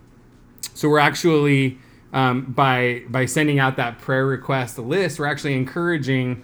so 0.74 0.88
we're 0.88 0.98
actually 0.98 1.78
um, 2.12 2.52
by 2.52 3.02
by 3.08 3.26
sending 3.26 3.58
out 3.58 3.76
that 3.76 3.98
prayer 3.98 4.26
request 4.26 4.78
list, 4.78 5.18
we're 5.18 5.26
actually 5.26 5.54
encouraging 5.54 6.42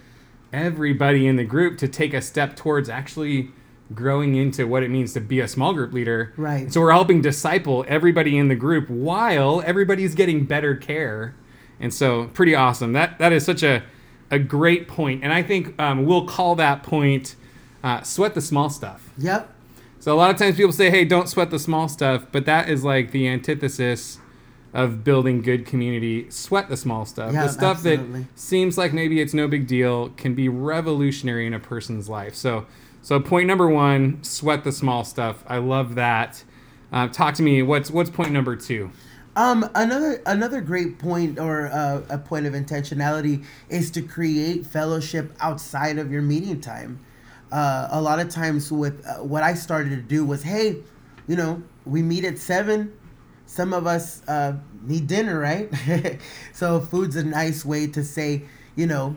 everybody 0.52 1.26
in 1.26 1.36
the 1.36 1.44
group 1.44 1.78
to 1.78 1.88
take 1.88 2.14
a 2.14 2.20
step 2.22 2.54
towards 2.54 2.88
actually 2.88 3.50
growing 3.92 4.34
into 4.34 4.66
what 4.66 4.82
it 4.82 4.90
means 4.90 5.12
to 5.12 5.20
be 5.20 5.40
a 5.40 5.48
small 5.48 5.74
group 5.74 5.92
leader. 5.92 6.32
Right. 6.36 6.72
So 6.72 6.80
we're 6.80 6.92
helping 6.92 7.20
disciple 7.20 7.84
everybody 7.86 8.38
in 8.38 8.48
the 8.48 8.54
group 8.54 8.88
while 8.88 9.62
everybody's 9.66 10.14
getting 10.14 10.46
better 10.46 10.74
care. 10.74 11.34
And 11.80 11.92
so 11.92 12.28
pretty 12.28 12.54
awesome. 12.54 12.92
That 12.92 13.18
that 13.18 13.32
is 13.32 13.44
such 13.44 13.62
a 13.62 13.82
a 14.30 14.38
great 14.38 14.88
point. 14.88 15.22
And 15.22 15.32
I 15.32 15.42
think 15.42 15.78
um, 15.80 16.06
we'll 16.06 16.26
call 16.26 16.54
that 16.56 16.82
point 16.82 17.36
uh, 17.82 18.02
sweat 18.02 18.34
the 18.34 18.40
small 18.40 18.70
stuff. 18.70 19.10
Yep. 19.18 19.50
So 20.00 20.12
a 20.12 20.16
lot 20.16 20.30
of 20.30 20.36
times 20.36 20.56
people 20.56 20.72
say, 20.72 20.90
"Hey, 20.90 21.04
don't 21.04 21.28
sweat 21.28 21.50
the 21.50 21.58
small 21.58 21.88
stuff," 21.88 22.26
but 22.32 22.46
that 22.46 22.68
is 22.68 22.84
like 22.84 23.10
the 23.10 23.28
antithesis 23.28 24.18
of 24.74 25.04
building 25.04 25.40
good 25.40 25.64
community. 25.64 26.28
Sweat 26.30 26.68
the 26.68 26.76
small 26.76 27.06
stuff. 27.06 27.32
The 27.32 27.48
stuff 27.48 27.76
absolutely. 27.76 28.22
that 28.22 28.38
seems 28.38 28.76
like 28.76 28.92
maybe 28.92 29.20
it's 29.20 29.32
no 29.32 29.46
big 29.46 29.66
deal 29.66 30.08
can 30.10 30.34
be 30.34 30.48
revolutionary 30.48 31.46
in 31.46 31.54
a 31.54 31.60
person's 31.60 32.08
life. 32.08 32.34
So, 32.34 32.66
so 33.04 33.20
point 33.20 33.46
number 33.46 33.68
one: 33.68 34.24
sweat 34.24 34.64
the 34.64 34.72
small 34.72 35.04
stuff. 35.04 35.44
I 35.46 35.58
love 35.58 35.94
that. 35.96 36.42
Uh, 36.90 37.06
talk 37.08 37.34
to 37.34 37.42
me. 37.42 37.60
What's 37.60 37.90
what's 37.90 38.08
point 38.08 38.32
number 38.32 38.56
two? 38.56 38.90
Um, 39.36 39.68
another 39.74 40.22
another 40.24 40.62
great 40.62 40.98
point 40.98 41.38
or 41.38 41.66
uh, 41.66 42.00
a 42.08 42.16
point 42.16 42.46
of 42.46 42.54
intentionality 42.54 43.44
is 43.68 43.90
to 43.90 44.00
create 44.00 44.64
fellowship 44.64 45.34
outside 45.38 45.98
of 45.98 46.10
your 46.10 46.22
meeting 46.22 46.62
time. 46.62 46.98
Uh, 47.52 47.88
a 47.90 48.00
lot 48.00 48.20
of 48.20 48.30
times, 48.30 48.72
with 48.72 49.04
uh, 49.06 49.22
what 49.22 49.42
I 49.42 49.52
started 49.52 49.90
to 49.90 50.00
do 50.00 50.24
was, 50.24 50.42
hey, 50.42 50.78
you 51.28 51.36
know, 51.36 51.62
we 51.84 52.02
meet 52.02 52.24
at 52.24 52.38
seven. 52.38 52.90
Some 53.44 53.74
of 53.74 53.86
us 53.86 54.26
uh, 54.28 54.54
need 54.80 55.08
dinner, 55.08 55.38
right? 55.38 55.70
so 56.54 56.80
food's 56.80 57.16
a 57.16 57.24
nice 57.24 57.66
way 57.66 57.86
to 57.88 58.02
say, 58.02 58.44
you 58.76 58.86
know, 58.86 59.14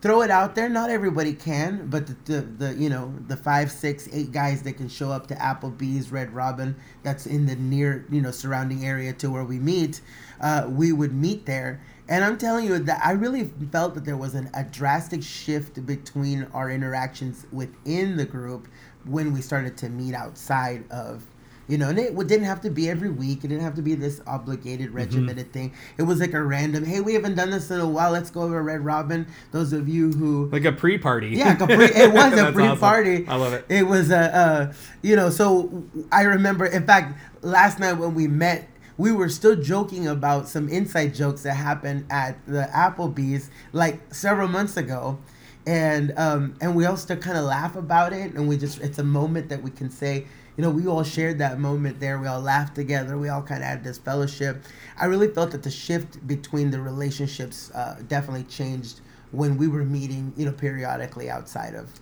throw 0.00 0.22
it 0.22 0.30
out 0.30 0.54
there. 0.54 0.68
Not 0.68 0.90
everybody 0.90 1.32
can, 1.32 1.88
but 1.88 2.06
the, 2.06 2.16
the, 2.24 2.40
the 2.40 2.74
you 2.74 2.88
know 2.88 3.12
the 3.26 3.36
five, 3.36 3.70
six, 3.70 4.08
eight 4.12 4.32
guys 4.32 4.62
that 4.62 4.74
can 4.74 4.88
show 4.88 5.10
up 5.10 5.26
to 5.28 5.34
Applebee's, 5.34 6.10
Red 6.10 6.32
Robin, 6.32 6.76
that's 7.02 7.26
in 7.26 7.46
the 7.46 7.56
near 7.56 8.06
you 8.10 8.20
know 8.20 8.30
surrounding 8.30 8.84
area 8.84 9.12
to 9.14 9.30
where 9.30 9.44
we 9.44 9.58
meet, 9.58 10.00
uh, 10.40 10.66
we 10.68 10.92
would 10.92 11.14
meet 11.14 11.46
there. 11.46 11.80
And 12.08 12.24
I'm 12.24 12.38
telling 12.38 12.66
you 12.66 12.78
that 12.78 13.04
I 13.04 13.12
really 13.12 13.50
felt 13.70 13.94
that 13.94 14.04
there 14.06 14.16
was 14.16 14.34
an, 14.34 14.50
a 14.54 14.64
drastic 14.64 15.22
shift 15.22 15.84
between 15.84 16.44
our 16.54 16.70
interactions 16.70 17.46
within 17.52 18.16
the 18.16 18.24
group 18.24 18.66
when 19.04 19.32
we 19.32 19.42
started 19.42 19.76
to 19.78 19.90
meet 19.90 20.14
outside 20.14 20.90
of 20.90 21.24
you 21.68 21.76
know, 21.76 21.90
and 21.90 21.98
it 21.98 22.16
didn't 22.26 22.46
have 22.46 22.62
to 22.62 22.70
be 22.70 22.88
every 22.88 23.10
week. 23.10 23.44
It 23.44 23.48
didn't 23.48 23.62
have 23.62 23.74
to 23.74 23.82
be 23.82 23.94
this 23.94 24.20
obligated, 24.26 24.90
regimented 24.90 25.46
mm-hmm. 25.46 25.52
thing. 25.52 25.74
It 25.98 26.02
was 26.02 26.18
like 26.18 26.32
a 26.32 26.42
random, 26.42 26.84
hey, 26.84 27.00
we 27.00 27.12
haven't 27.12 27.34
done 27.34 27.50
this 27.50 27.70
in 27.70 27.78
a 27.78 27.88
while. 27.88 28.10
Let's 28.10 28.30
go 28.30 28.42
over 28.42 28.62
Red 28.62 28.84
Robin. 28.84 29.26
Those 29.52 29.74
of 29.74 29.86
you 29.86 30.10
who 30.12 30.48
like 30.50 30.64
a 30.64 30.72
pre-party, 30.72 31.28
yeah, 31.28 31.62
a 31.62 31.66
pre- 31.66 31.84
it 31.84 32.12
was 32.12 32.32
a 32.38 32.52
pre-party. 32.52 33.26
Awesome. 33.26 33.28
I 33.28 33.36
love 33.36 33.52
it. 33.52 33.66
It 33.68 33.86
was 33.86 34.10
a, 34.10 34.36
uh, 34.36 34.72
you 35.02 35.14
know, 35.14 35.28
so 35.28 35.84
I 36.10 36.22
remember. 36.22 36.64
In 36.64 36.86
fact, 36.86 37.18
last 37.42 37.78
night 37.78 37.94
when 37.94 38.14
we 38.14 38.26
met, 38.26 38.68
we 38.96 39.12
were 39.12 39.28
still 39.28 39.54
joking 39.54 40.08
about 40.08 40.48
some 40.48 40.68
inside 40.68 41.14
jokes 41.14 41.42
that 41.42 41.54
happened 41.54 42.06
at 42.10 42.44
the 42.46 42.68
Applebee's 42.74 43.50
like 43.72 44.12
several 44.12 44.48
months 44.48 44.76
ago 44.76 45.18
and 45.66 46.14
um, 46.16 46.56
and 46.62 46.74
we 46.74 46.86
all 46.86 46.96
still 46.96 47.16
kind 47.18 47.36
of 47.36 47.44
laugh 47.44 47.76
about 47.76 48.14
it 48.14 48.32
and 48.32 48.48
we 48.48 48.56
just 48.56 48.80
it's 48.80 48.98
a 48.98 49.04
moment 49.04 49.50
that 49.50 49.62
we 49.62 49.70
can 49.70 49.90
say 49.90 50.26
you 50.58 50.64
know, 50.64 50.70
we 50.70 50.88
all 50.88 51.04
shared 51.04 51.38
that 51.38 51.60
moment 51.60 52.00
there. 52.00 52.18
We 52.18 52.26
all 52.26 52.40
laughed 52.40 52.74
together. 52.74 53.16
We 53.16 53.28
all 53.28 53.42
kind 53.42 53.62
of 53.62 53.68
had 53.68 53.84
this 53.84 53.96
fellowship. 53.96 54.64
I 54.98 55.04
really 55.04 55.28
felt 55.28 55.52
that 55.52 55.62
the 55.62 55.70
shift 55.70 56.26
between 56.26 56.72
the 56.72 56.80
relationships 56.80 57.70
uh, 57.70 58.00
definitely 58.08 58.42
changed 58.42 59.00
when 59.30 59.56
we 59.56 59.68
were 59.68 59.84
meeting, 59.84 60.32
you 60.36 60.44
know, 60.44 60.52
periodically 60.52 61.30
outside 61.30 61.76
of 61.76 62.00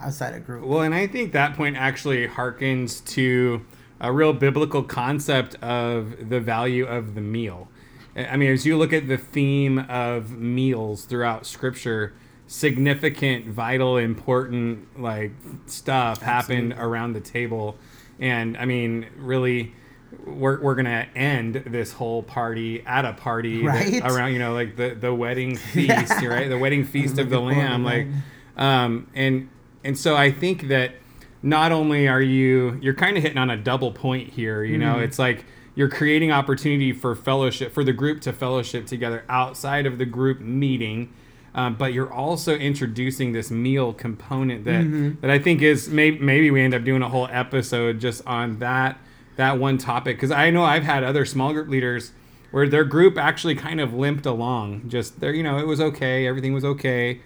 outside 0.00 0.32
of 0.32 0.46
group. 0.46 0.64
Well, 0.64 0.80
and 0.80 0.94
I 0.94 1.06
think 1.06 1.32
that 1.32 1.54
point 1.54 1.76
actually 1.76 2.26
harkens 2.26 3.04
to 3.08 3.66
a 4.00 4.10
real 4.10 4.32
biblical 4.32 4.82
concept 4.82 5.56
of 5.56 6.30
the 6.30 6.40
value 6.40 6.86
of 6.86 7.14
the 7.14 7.20
meal. 7.20 7.68
I 8.16 8.38
mean, 8.38 8.50
as 8.50 8.64
you 8.64 8.78
look 8.78 8.94
at 8.94 9.06
the 9.06 9.18
theme 9.18 9.80
of 9.80 10.30
meals 10.30 11.04
throughout 11.04 11.44
Scripture, 11.44 12.14
significant, 12.46 13.46
vital, 13.48 13.98
important 13.98 14.98
like 14.98 15.32
stuff 15.66 16.22
Absolutely. 16.22 16.26
happened 16.26 16.74
around 16.82 17.12
the 17.12 17.20
table 17.20 17.76
and 18.18 18.56
I 18.56 18.64
mean, 18.64 19.06
really, 19.16 19.74
we're, 20.24 20.60
we're 20.60 20.74
gonna 20.74 21.06
end 21.14 21.62
this 21.66 21.92
whole 21.92 22.22
party 22.22 22.84
at 22.86 23.04
a 23.04 23.12
party 23.12 23.62
right? 23.62 23.92
that, 23.92 24.10
around 24.10 24.32
you 24.32 24.38
know 24.38 24.54
like 24.54 24.76
the 24.76 24.94
the 24.94 25.12
wedding 25.12 25.56
feast 25.56 26.22
yeah. 26.22 26.26
right 26.26 26.48
the 26.48 26.58
wedding 26.58 26.84
feast 26.84 27.18
of 27.18 27.30
the 27.30 27.38
lamb 27.38 27.84
like 27.84 28.06
um 28.56 29.06
and 29.14 29.48
and 29.84 29.98
so 29.98 30.16
I 30.16 30.30
think 30.30 30.68
that 30.68 30.92
not 31.42 31.72
only 31.72 32.08
are 32.08 32.22
you 32.22 32.78
you're 32.82 32.94
kind 32.94 33.16
of 33.16 33.22
hitting 33.22 33.38
on 33.38 33.50
a 33.50 33.56
double 33.56 33.92
point 33.92 34.30
here 34.30 34.64
you 34.64 34.78
know 34.78 34.94
mm-hmm. 34.94 35.04
it's 35.04 35.18
like 35.18 35.44
you're 35.74 35.88
creating 35.88 36.32
opportunity 36.32 36.92
for 36.92 37.14
fellowship 37.14 37.72
for 37.72 37.84
the 37.84 37.92
group 37.92 38.20
to 38.22 38.32
fellowship 38.32 38.86
together 38.86 39.24
outside 39.28 39.86
of 39.86 39.98
the 39.98 40.06
group 40.06 40.40
meeting 40.40 41.12
um, 41.58 41.74
but 41.74 41.92
you're 41.92 42.12
also 42.12 42.54
introducing 42.54 43.32
this 43.32 43.50
meal 43.50 43.92
component 43.92 44.64
that 44.64 44.84
mm-hmm. 44.84 45.20
that 45.20 45.28
I 45.28 45.40
think 45.40 45.60
is 45.60 45.88
maybe 45.88 46.20
maybe 46.20 46.52
we 46.52 46.62
end 46.62 46.72
up 46.72 46.84
doing 46.84 47.02
a 47.02 47.08
whole 47.08 47.26
episode 47.32 47.98
just 47.98 48.24
on 48.28 48.60
that 48.60 48.96
that 49.34 49.58
one 49.58 49.76
topic 49.76 50.16
because 50.16 50.30
I 50.30 50.50
know 50.50 50.62
I've 50.62 50.84
had 50.84 51.02
other 51.02 51.24
small 51.24 51.52
group 51.52 51.68
leaders 51.68 52.12
where 52.52 52.68
their 52.68 52.84
group 52.84 53.18
actually 53.18 53.56
kind 53.56 53.80
of 53.80 53.92
limped 53.92 54.24
along 54.24 54.88
just 54.88 55.18
there 55.18 55.32
you 55.32 55.42
know 55.42 55.58
it 55.58 55.66
was 55.66 55.80
okay 55.80 56.28
everything 56.28 56.52
was 56.52 56.64
okay 56.64 57.20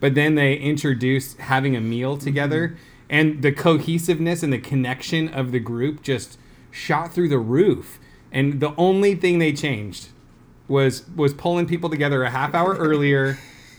but 0.00 0.14
then 0.14 0.34
they 0.34 0.52
introduced 0.52 1.38
having 1.38 1.74
a 1.74 1.80
meal 1.80 2.14
mm-hmm. 2.14 2.24
together 2.24 2.68
mm-hmm. 2.68 2.76
and 3.08 3.40
the 3.40 3.52
cohesiveness 3.52 4.42
and 4.42 4.52
the 4.52 4.58
connection 4.58 5.30
of 5.30 5.50
the 5.50 5.60
group 5.60 6.02
just 6.02 6.38
shot 6.70 7.14
through 7.14 7.30
the 7.30 7.38
roof 7.38 7.98
and 8.30 8.60
the 8.60 8.74
only 8.76 9.14
thing 9.14 9.38
they 9.38 9.54
changed 9.54 10.08
was 10.68 11.08
was 11.16 11.32
pulling 11.32 11.66
people 11.66 11.88
together 11.88 12.22
a 12.22 12.28
half 12.28 12.54
hour 12.54 12.76
earlier 12.76 13.38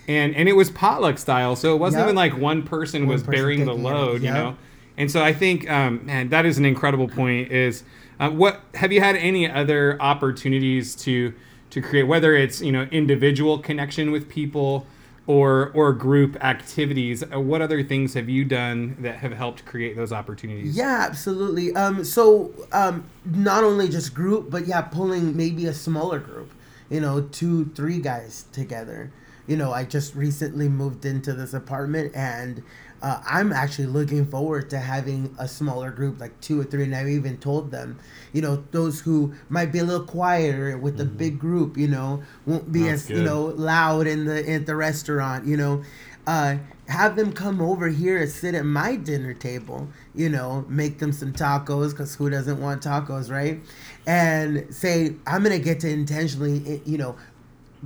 and 0.10 0.36
and 0.36 0.50
it 0.50 0.54
was 0.54 0.72
potluck 0.72 1.20
style, 1.20 1.56
so 1.56 1.76
it 1.76 1.78
wasn't 1.78 2.02
yep. 2.02 2.08
even 2.08 2.16
like 2.16 2.36
one 2.36 2.64
person 2.64 3.04
one 3.04 3.14
was 3.14 3.22
person 3.22 3.32
bearing 3.32 3.66
the 3.66 3.76
load, 3.76 4.24
yep. 4.24 4.36
you 4.36 4.42
know. 4.42 4.58
And 4.98 5.10
so 5.10 5.24
I 5.24 5.32
think, 5.32 5.70
um, 5.70 6.06
man, 6.06 6.30
that 6.30 6.46
is 6.46 6.58
an 6.58 6.66
incredible 6.66 7.08
point. 7.08 7.52
Is 7.52 7.84
uh, 8.20 8.32
what 8.32 8.60
have 8.74 8.92
you 8.92 9.02
had 9.02 9.16
any 9.16 9.50
other 9.50 10.02
opportunities 10.02 10.96
to 10.98 11.34
to 11.70 11.82
create, 11.82 12.04
whether 12.04 12.36
it's 12.36 12.60
you 12.60 12.72
know 12.72 12.84
individual 12.92 13.60
connection 13.60 14.12
with 14.12 14.28
people 14.28 14.88
or 15.28 15.72
or 15.76 15.94
group 15.94 16.44
activities? 16.44 17.24
Uh, 17.24 17.40
what 17.40 17.62
other 17.62 17.84
things 17.84 18.16
have 18.16 18.28
you 18.28 18.44
done 18.44 18.98
that 19.02 19.18
have 19.18 19.34
helped 19.34 19.64
create 19.64 19.96
those 19.96 20.12
opportunities? 20.12 20.76
Yeah, 20.76 21.06
absolutely. 21.08 21.76
Um, 21.76 22.04
so 22.04 22.52
um, 22.72 23.04
not 23.26 23.64
only 23.64 23.88
just 23.88 24.16
group, 24.16 24.50
but 24.50 24.66
yeah, 24.66 24.82
pulling 24.82 25.38
maybe 25.38 25.68
a 25.68 25.74
smaller 25.74 26.18
group. 26.18 26.52
You 26.90 27.00
know, 27.00 27.22
two, 27.22 27.66
three 27.76 28.00
guys 28.00 28.46
together 28.52 29.12
you 29.50 29.58
know, 29.58 29.74
I 29.74 29.84
just 29.84 30.14
recently 30.14 30.70
moved 30.70 31.06
into 31.06 31.34
this 31.34 31.56
apartment 31.56 32.16
and 32.16 32.64
uh, 33.02 33.20
I'm 33.26 33.52
actually 33.52 33.88
looking 33.88 34.26
forward 34.28 34.70
to 34.70 34.78
having 34.78 35.36
a 35.40 35.48
smaller 35.48 35.90
group, 35.90 36.20
like 36.20 36.40
two 36.40 36.62
or 36.62 36.64
three. 36.64 36.84
And 36.84 36.96
I've 36.96 37.08
even 37.08 37.38
told 37.38 37.72
them, 37.72 37.98
you 38.32 38.44
know, 38.44 38.64
those 38.72 39.00
who 39.00 39.34
might 39.48 39.72
be 39.72 39.80
a 39.80 39.84
little 39.84 40.06
quieter 40.06 40.78
with 40.78 40.98
the 40.98 41.06
mm-hmm. 41.06 41.18
big 41.18 41.40
group, 41.40 41.78
you 41.78 41.88
know, 41.88 42.22
won't 42.46 42.72
be 42.72 42.84
That's 42.84 43.04
as, 43.04 43.08
good. 43.08 43.18
you 43.18 43.24
know, 43.24 43.46
loud 43.46 44.06
in 44.06 44.26
the 44.26 44.48
at 44.52 44.66
the 44.68 44.76
restaurant, 44.76 45.48
you 45.48 45.58
know. 45.58 45.84
Uh, 46.28 46.58
have 46.90 47.16
them 47.16 47.32
come 47.32 47.62
over 47.62 47.88
here 47.88 48.18
and 48.22 48.30
sit 48.30 48.54
at 48.56 48.66
my 48.66 48.96
dinner 48.96 49.34
table, 49.34 49.88
you 50.14 50.28
know, 50.28 50.66
make 50.68 51.00
them 51.00 51.12
some 51.12 51.32
tacos 51.32 51.92
because 51.92 52.16
who 52.16 52.30
doesn't 52.30 52.60
want 52.60 52.84
tacos, 52.84 53.32
right? 53.32 53.60
And 54.06 54.74
say, 54.74 55.16
I'm 55.26 55.44
going 55.44 55.58
to 55.58 55.64
get 55.64 55.80
to 55.82 55.90
intentionally, 55.90 56.82
you 56.86 56.98
know, 56.98 57.16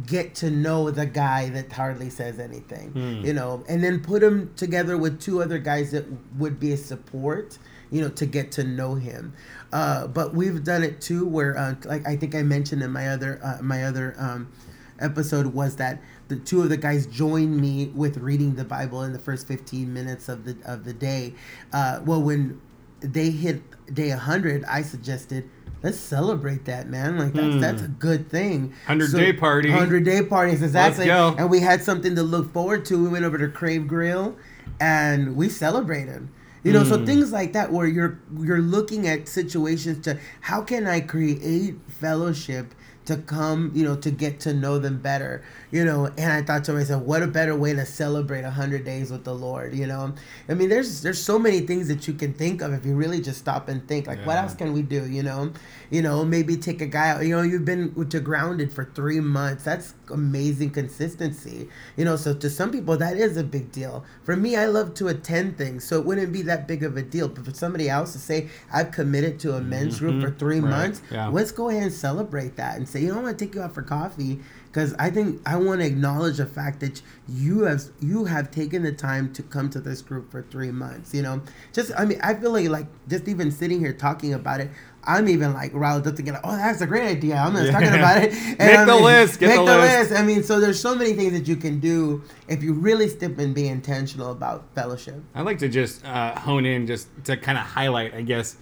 get 0.08 0.34
to 0.34 0.50
know 0.50 0.90
the 0.90 1.06
guy 1.06 1.50
that 1.50 1.72
hardly 1.72 2.10
says 2.10 2.40
anything, 2.40 2.90
hmm. 2.92 3.26
you 3.26 3.34
know, 3.34 3.64
and 3.70 3.84
then 3.84 4.00
put 4.00 4.24
him 4.24 4.52
together 4.56 4.98
with 4.98 5.22
two 5.22 5.42
other 5.42 5.60
guys 5.60 5.92
that 5.92 6.06
would 6.38 6.60
be 6.60 6.72
a 6.72 6.78
support, 6.78 7.60
you 7.92 8.02
know, 8.02 8.10
to 8.10 8.26
get 8.26 8.52
to 8.52 8.64
know 8.64 8.96
him. 8.96 9.34
Uh, 9.72 10.08
but 10.08 10.34
we've 10.34 10.64
done 10.64 10.84
it 10.84 11.00
too, 11.00 11.26
where 11.26 11.56
uh, 11.58 11.76
like 11.86 12.08
I 12.08 12.16
think 12.16 12.34
I 12.34 12.42
mentioned 12.42 12.82
in 12.82 12.92
my 12.92 13.08
other 13.10 13.40
uh, 13.44 13.62
my 13.62 13.84
other 13.84 14.16
um, 14.18 14.52
episode 15.00 15.48
was 15.48 15.76
that 15.76 16.02
the 16.28 16.38
two 16.38 16.62
of 16.64 16.70
the 16.70 16.78
guys 16.78 17.06
joined 17.06 17.60
me 17.60 17.92
with 17.94 18.18
reading 18.18 18.56
the 18.56 18.66
Bible 18.66 19.04
in 19.04 19.14
the 19.14 19.20
first 19.20 19.48
fifteen 19.48 19.94
minutes 19.94 20.28
of 20.28 20.46
the 20.46 20.58
of 20.66 20.86
the 20.86 20.94
day. 20.94 21.36
Uh, 21.72 22.02
well, 22.04 22.22
when 22.22 22.60
they 23.00 23.30
hit 23.30 23.62
day 23.94 24.10
hundred, 24.10 24.64
I 24.66 24.82
suggested 24.82 25.50
let's 25.84 26.00
celebrate 26.00 26.66
that, 26.66 26.90
man. 26.90 27.18
Like 27.18 27.34
that's 27.34 27.56
mm. 27.56 27.62
that's 27.62 27.82
a 27.82 27.88
good 27.88 28.30
thing. 28.30 28.74
Hundred 28.88 29.12
so, 29.12 29.18
day 29.18 29.34
party. 29.34 29.70
Hundred 29.70 30.06
day 30.06 30.24
parties, 30.24 30.64
exactly. 30.64 31.06
Let's 31.06 31.36
go. 31.36 31.42
And 31.42 31.52
we 31.52 31.60
had 31.60 31.84
something 31.84 32.16
to 32.16 32.24
look 32.24 32.52
forward 32.54 32.86
to. 32.86 33.04
We 33.04 33.10
went 33.10 33.26
over 33.26 33.38
to 33.38 33.50
Crave 33.50 33.88
Grill, 33.88 34.36
and 34.80 35.36
we 35.36 35.50
celebrated. 35.50 36.30
You 36.64 36.72
know, 36.72 36.84
mm. 36.84 36.90
so 36.90 36.98
hmm. 36.98 37.06
things 37.06 37.34
like 37.34 37.52
that 37.54 37.74
where 37.74 37.86
you're 37.86 38.20
you're 38.40 38.62
looking 38.62 39.06
at 39.06 39.28
situations 39.28 40.04
to 40.06 40.18
how 40.40 40.62
can 40.62 40.88
I 40.88 41.02
create 41.02 41.76
fellowship 41.90 42.74
to 43.06 43.18
come, 43.18 43.72
you 43.76 43.84
know, 43.84 43.98
to 43.98 44.10
get 44.10 44.40
to 44.42 44.54
know 44.54 44.80
them 44.80 45.00
better, 45.00 45.44
you 45.74 45.84
know. 45.84 46.06
And 46.18 46.32
I 46.32 46.44
thought 46.44 46.64
to 46.66 46.74
myself, 46.74 47.04
what 47.04 47.24
a 47.24 47.28
better 47.28 47.56
way 47.56 47.74
to 47.74 47.86
celebrate 47.86 48.46
hundred 48.46 48.86
days 48.86 49.12
with 49.12 49.24
the 49.24 49.34
Lord, 49.34 49.74
you 49.74 49.88
know. 49.88 50.14
I 50.48 50.54
mean, 50.54 50.70
there's 50.70 51.02
there's 51.02 51.22
so 51.22 51.40
many 51.40 51.62
things 51.62 51.88
that 51.88 52.08
you 52.08 52.14
can 52.14 52.34
think 52.34 52.62
of 52.62 52.72
if 52.74 52.86
you 52.86 52.96
really 52.96 53.20
just 53.20 53.40
stop 53.40 53.68
and 53.68 53.86
think, 53.88 54.06
like, 54.06 54.20
yeah. 54.20 54.26
what 54.26 54.38
else 54.38 54.54
can 54.54 54.72
we 54.72 54.84
do, 54.84 55.10
you 55.10 55.24
know? 55.24 55.52
You 55.90 56.04
know, 56.04 56.24
maybe 56.24 56.56
take 56.56 56.82
a 56.82 56.86
guy 56.86 57.10
out. 57.10 57.26
You 57.26 57.36
know, 57.36 57.42
you've 57.42 57.66
been 57.66 57.94
to 58.10 58.20
grounded 58.20 58.72
for 58.72 58.86
three 58.86 59.20
months. 59.20 59.64
That's 59.64 59.96
amazing 60.12 60.70
consistency, 60.70 61.68
you 61.98 62.06
know. 62.06 62.16
So 62.16 62.36
to 62.36 62.50
some 62.50 62.72
people, 62.72 62.96
that 62.98 63.18
is 63.18 63.38
a 63.38 63.44
big 63.44 63.72
deal. 63.72 64.06
For 64.24 64.36
me, 64.36 64.56
I 64.56 64.68
love 64.68 64.94
to 64.96 65.08
attend 65.08 65.58
things, 65.58 65.84
so 65.84 66.00
it 66.00 66.06
wouldn't 66.06 66.32
be 66.32 66.44
that 66.44 66.68
big 66.68 66.84
of 66.84 66.98
a 66.98 67.02
deal. 67.02 67.28
But 67.28 67.46
for 67.46 67.54
somebody 67.54 67.90
else 67.90 68.14
to 68.14 68.20
say, 68.20 68.50
I've 68.72 68.92
committed 68.92 69.40
to 69.40 69.56
a 69.56 69.62
men's 69.62 69.96
mm-hmm. 69.96 70.20
group 70.20 70.24
for 70.24 70.38
three 70.38 70.60
right. 70.60 70.70
months, 70.70 71.02
yeah. 71.12 71.28
let's 71.30 71.52
go 71.52 71.70
ahead 71.70 71.84
and 71.84 71.94
celebrate 71.94 72.58
that 72.58 72.78
and 72.78 72.88
say, 72.88 73.02
you 73.02 73.08
know, 73.08 73.20
I 73.20 73.24
want 73.24 73.40
to 73.40 73.46
take 73.46 73.56
you 73.56 73.62
out 73.62 73.74
for 73.74 73.82
coffee 73.82 74.40
because 74.74 74.96
I 74.98 75.12
think 75.12 75.40
I 75.46 75.56
want 75.58 75.82
to 75.82 75.86
acknowledge 75.86 76.38
the 76.38 76.48
fact 76.48 76.80
that 76.80 77.00
you 77.30 77.62
have 77.66 77.84
you 78.00 78.26
have 78.26 78.50
taken 78.50 78.82
the 78.82 78.92
time 78.92 79.32
to 79.34 79.44
come 79.44 79.70
to 79.70 79.80
this 79.80 80.02
group 80.02 80.32
for 80.32 80.42
three 80.42 80.72
months. 80.72 81.14
You 81.14 81.22
know, 81.22 81.44
just 81.72 81.92
I 81.96 82.06
mean, 82.06 82.20
I 82.24 82.34
feel 82.34 82.52
like 82.52 82.68
like 82.70 82.88
just 83.08 83.28
even 83.28 83.52
sitting 83.52 83.80
here 83.80 83.94
talking 83.94 84.34
about 84.34 84.62
it, 84.62 84.72
I'm 85.04 85.30
even 85.30 85.54
like 85.54 85.76
riled 85.76 86.08
up 86.08 86.16
thinking, 86.16 86.36
oh, 86.44 86.56
that's 86.56 86.82
a 86.82 86.88
great 86.88 87.06
idea. 87.06 87.36
I'm 87.36 87.54
gonna 87.54 87.66
yeah. 87.66 87.72
talking 87.72 87.88
about 87.90 88.24
it. 88.24 88.34
And 88.44 88.58
make 88.58 88.78
I 88.78 88.86
the 88.86 88.96
list. 88.96 89.40
Get 89.40 89.50
make 89.50 89.58
the, 89.58 89.66
the 89.66 89.78
list. 89.78 90.10
list. 90.10 90.22
I 90.22 90.26
mean, 90.26 90.42
so 90.42 90.60
there's 90.60 90.80
so 90.80 90.96
many 90.96 91.14
things 91.14 91.34
that 91.34 91.48
you 91.48 91.56
can 91.56 91.80
do 91.80 92.24
if 92.48 92.64
you 92.64 92.74
really 92.74 93.08
step 93.08 93.38
and 93.38 93.54
be 93.54 93.68
intentional 93.68 94.32
about 94.32 94.66
fellowship. 94.74 95.22
I 95.36 95.44
like 95.44 95.60
to 95.60 95.70
just 95.70 96.04
uh, 96.04 96.40
hone 96.40 96.66
in, 96.66 96.88
just 96.88 97.10
to 97.26 97.38
kind 97.38 97.60
of 97.60 97.64
highlight, 97.64 98.16
I 98.16 98.24
guess, 98.24 98.58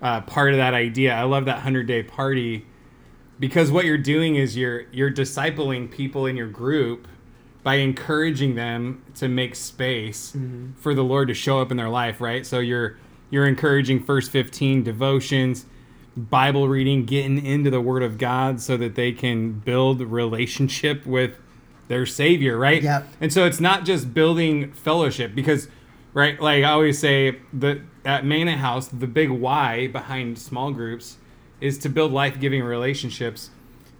uh, 0.00 0.20
part 0.20 0.52
of 0.52 0.58
that 0.58 0.74
idea. 0.74 1.12
I 1.12 1.24
love 1.24 1.46
that 1.46 1.58
hundred 1.58 1.88
day 1.88 2.04
party 2.04 2.66
because 3.38 3.70
what 3.70 3.84
you're 3.84 3.98
doing 3.98 4.36
is 4.36 4.56
you're 4.56 4.82
you're 4.92 5.10
discipling 5.10 5.90
people 5.90 6.26
in 6.26 6.36
your 6.36 6.48
group 6.48 7.06
by 7.62 7.74
encouraging 7.76 8.54
them 8.54 9.02
to 9.16 9.28
make 9.28 9.54
space 9.54 10.32
Mm-hmm. 10.36 10.72
for 10.80 10.94
the 10.94 11.02
Lord 11.02 11.28
to 11.28 11.34
show 11.34 11.60
up 11.60 11.70
in 11.70 11.76
their 11.76 11.88
life, 11.88 12.20
right? 12.20 12.46
So 12.46 12.58
you're 12.60 12.96
you're 13.30 13.46
encouraging 13.46 14.04
first 14.04 14.30
15 14.30 14.84
devotions, 14.84 15.66
Bible 16.16 16.68
reading, 16.68 17.04
getting 17.04 17.44
into 17.44 17.70
the 17.70 17.80
word 17.80 18.02
of 18.04 18.18
God 18.18 18.60
so 18.60 18.76
that 18.76 18.94
they 18.94 19.10
can 19.12 19.52
build 19.54 20.00
relationship 20.00 21.04
with 21.04 21.36
their 21.88 22.06
savior, 22.06 22.56
right? 22.56 22.82
Yep. 22.82 23.08
And 23.20 23.32
so 23.32 23.44
it's 23.44 23.60
not 23.60 23.84
just 23.84 24.14
building 24.14 24.72
fellowship 24.72 25.34
because 25.34 25.68
right, 26.14 26.40
like 26.40 26.64
I 26.64 26.70
always 26.70 26.98
say 26.98 27.38
that 27.52 27.78
at 28.04 28.24
Mannahouse, 28.24 28.88
the 28.88 29.06
big 29.08 29.30
why 29.30 29.88
behind 29.88 30.38
small 30.38 30.70
groups 30.72 31.16
is 31.60 31.78
to 31.78 31.88
build 31.88 32.12
life-giving 32.12 32.62
relationships. 32.62 33.50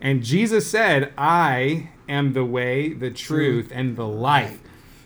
And 0.01 0.23
Jesus 0.23 0.67
said, 0.71 1.13
"I 1.17 1.89
am 2.09 2.33
the 2.35 2.45
way, 2.45 2.93
the 2.93 3.11
truth, 3.11 3.71
and 3.75 3.97
the 3.97 4.07
life." 4.07 4.59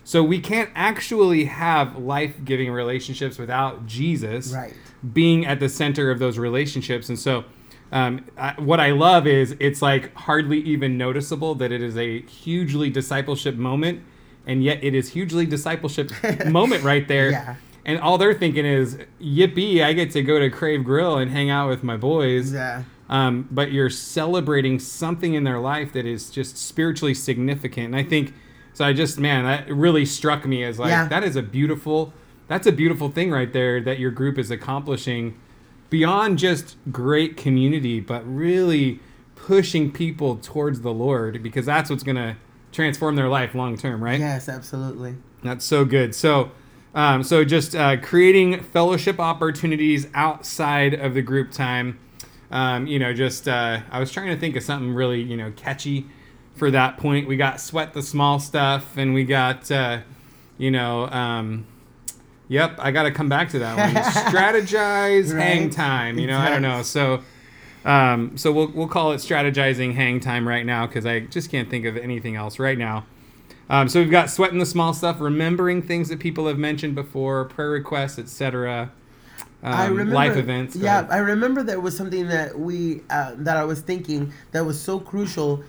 So 0.03 0.23
we 0.23 0.39
can't 0.39 0.69
actually 0.75 1.45
have 1.45 1.97
life-giving 1.97 2.69
relationships 2.71 3.37
without 3.37 3.85
Jesus 3.85 4.51
Right. 4.53 4.73
being 5.13 5.45
at 5.45 5.59
the 5.59 5.69
center 5.69 6.11
of 6.11 6.19
those 6.19 6.37
relationships. 6.37 7.07
And 7.07 7.17
so, 7.17 7.45
um, 7.91 8.25
I, 8.37 8.53
what 8.57 8.79
I 8.79 8.91
love 8.91 9.27
is 9.27 9.55
it's 9.59 9.81
like 9.81 10.13
hardly 10.15 10.59
even 10.61 10.97
noticeable 10.97 11.55
that 11.55 11.71
it 11.71 11.81
is 11.81 11.97
a 11.97 12.21
hugely 12.23 12.89
discipleship 12.89 13.55
moment, 13.55 14.01
and 14.45 14.63
yet 14.63 14.83
it 14.83 14.93
is 14.95 15.09
hugely 15.09 15.45
discipleship 15.45 16.11
moment 16.47 16.83
right 16.83 17.07
there. 17.07 17.31
Yeah. 17.31 17.55
And 17.85 17.99
all 17.99 18.17
they're 18.17 18.33
thinking 18.33 18.65
is, 18.65 18.97
"Yippee! 19.21 19.83
I 19.83 19.93
get 19.93 20.11
to 20.11 20.21
go 20.21 20.39
to 20.39 20.49
Crave 20.49 20.83
Grill 20.83 21.17
and 21.17 21.31
hang 21.31 21.49
out 21.49 21.69
with 21.69 21.83
my 21.83 21.97
boys." 21.97 22.53
Yeah. 22.53 22.83
um, 23.09 23.47
but 23.51 23.71
you're 23.71 23.89
celebrating 23.89 24.79
something 24.79 25.33
in 25.33 25.43
their 25.43 25.59
life 25.59 25.91
that 25.93 26.05
is 26.05 26.29
just 26.29 26.57
spiritually 26.57 27.13
significant. 27.13 27.87
And 27.87 27.95
I 27.95 28.03
think 28.03 28.33
so. 28.73 28.85
I 28.85 28.93
just 28.93 29.19
man, 29.19 29.43
that 29.45 29.69
really 29.73 30.05
struck 30.05 30.45
me 30.45 30.63
as 30.63 30.79
like 30.79 30.91
Yeah. 30.91 31.07
that 31.09 31.23
is 31.23 31.35
a 31.35 31.41
beautiful, 31.41 32.13
that's 32.47 32.67
a 32.67 32.71
beautiful 32.71 33.09
thing 33.09 33.29
right 33.31 33.51
there 33.51 33.81
that 33.81 33.99
your 33.99 34.11
group 34.11 34.37
is 34.37 34.49
accomplishing 34.51 35.33
beyond 35.89 36.39
just 36.39 36.77
great 36.91 37.35
community, 37.35 37.99
but 37.99 38.21
really 38.25 38.99
pushing 39.35 39.91
people 39.91 40.37
towards 40.37 40.81
the 40.81 40.93
Lord 40.93 41.41
because 41.43 41.65
that's 41.65 41.89
what's 41.89 42.03
gonna 42.03 42.37
transform 42.71 43.15
their 43.17 43.27
life 43.27 43.53
long 43.55 43.75
term, 43.75 44.01
right? 44.01 44.19
Yes, 44.19 44.47
absolutely. 44.47 45.15
That's 45.43 45.65
so 45.65 45.83
good. 45.83 46.15
So, 46.15 46.51
um, 46.93 47.23
so 47.23 47.43
just 47.43 47.75
uh, 47.75 47.97
creating 47.97 48.61
fellowship 48.61 49.19
opportunities 49.19 50.07
outside 50.13 50.93
of 50.93 51.13
the 51.13 51.21
group 51.21 51.51
time. 51.51 51.99
Um, 52.51 52.85
you 52.85 52.99
know, 52.99 53.13
just 53.13 53.47
uh, 53.47 53.79
I 53.89 53.99
was 53.99 54.11
trying 54.11 54.27
to 54.27 54.37
think 54.37 54.55
of 54.55 54.63
something 54.63 54.93
really 54.93 55.21
you 55.21 55.37
know 55.37 55.51
catchy 55.55 56.07
for 56.55 56.69
that 56.71 56.97
point. 56.97 57.27
We 57.27 57.37
got 57.37 57.61
sweat 57.61 57.93
the 57.93 58.01
small 58.01 58.39
stuff, 58.39 58.97
and 58.97 59.13
we 59.13 59.23
got 59.23 59.71
uh, 59.71 59.99
you 60.57 60.71
know. 60.71 61.07
Um, 61.07 61.65
Yep, 62.51 62.79
I 62.79 62.91
got 62.91 63.03
to 63.03 63.11
come 63.11 63.29
back 63.29 63.47
to 63.51 63.59
that 63.59 63.77
one. 63.77 64.03
Strategize, 64.33 65.33
hang 65.33 65.69
time. 65.69 66.19
You 66.19 66.27
know, 66.27 66.37
I 66.37 66.49
don't 66.49 66.61
know. 66.61 66.81
So, 66.81 67.21
um, 67.85 68.35
so 68.35 68.51
we'll 68.51 68.67
we'll 68.67 68.89
call 68.89 69.13
it 69.13 69.19
strategizing 69.19 69.93
hang 69.93 70.19
time 70.19 70.45
right 70.45 70.65
now 70.65 70.85
because 70.85 71.05
I 71.05 71.21
just 71.21 71.49
can't 71.49 71.69
think 71.69 71.85
of 71.85 71.95
anything 71.95 72.35
else 72.35 72.59
right 72.59 72.77
now. 72.77 73.05
Um, 73.71 73.87
so 73.87 74.01
we've 74.01 74.11
got 74.11 74.29
sweating 74.29 74.59
the 74.59 74.65
small 74.65 74.93
stuff, 74.93 75.21
remembering 75.21 75.81
things 75.81 76.09
that 76.09 76.19
people 76.19 76.45
have 76.47 76.57
mentioned 76.57 76.93
before, 76.93 77.45
prayer 77.45 77.69
requests, 77.69 78.19
etc. 78.19 78.91
Um, 79.63 79.73
I 79.73 79.85
remember 79.85 80.13
life 80.13 80.35
events. 80.35 80.75
Yeah, 80.75 80.99
ahead. 80.99 81.11
I 81.11 81.17
remember 81.19 81.63
there 81.63 81.79
was 81.79 81.95
something 81.95 82.27
that 82.27 82.59
we 82.59 82.99
uh, 83.09 83.35
that 83.37 83.55
I 83.55 83.63
was 83.63 83.79
thinking 83.79 84.33
that 84.51 84.65
was 84.65 84.79
so 84.79 84.99
crucial. 84.99 85.63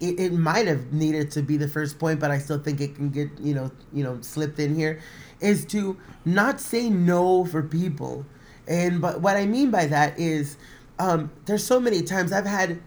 It, 0.00 0.18
it 0.18 0.32
might 0.32 0.66
have 0.66 0.94
needed 0.94 1.30
to 1.32 1.42
be 1.42 1.58
the 1.58 1.68
first 1.68 1.98
point, 1.98 2.18
but 2.18 2.30
I 2.30 2.38
still 2.38 2.58
think 2.58 2.80
it 2.80 2.94
can 2.94 3.10
get 3.10 3.28
you 3.38 3.54
know 3.54 3.70
you 3.92 4.04
know 4.04 4.18
slipped 4.22 4.58
in 4.58 4.74
here. 4.74 5.02
Is 5.40 5.66
to 5.66 5.98
not 6.24 6.62
say 6.62 6.88
no 6.88 7.44
for 7.44 7.62
people, 7.62 8.24
and 8.66 9.02
but 9.02 9.20
what 9.20 9.36
I 9.36 9.44
mean 9.44 9.70
by 9.70 9.84
that 9.84 10.18
is 10.18 10.56
um, 10.98 11.30
there's 11.44 11.62
so 11.62 11.78
many 11.78 12.00
times 12.00 12.32
I've 12.32 12.46
had 12.46 12.80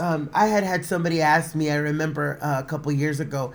um, 0.00 0.30
I 0.34 0.46
had 0.46 0.64
had 0.64 0.84
somebody 0.84 1.20
ask 1.20 1.54
me. 1.54 1.70
I 1.70 1.76
remember 1.76 2.38
uh, 2.40 2.60
a 2.60 2.64
couple 2.64 2.90
years 2.92 3.20
ago, 3.20 3.52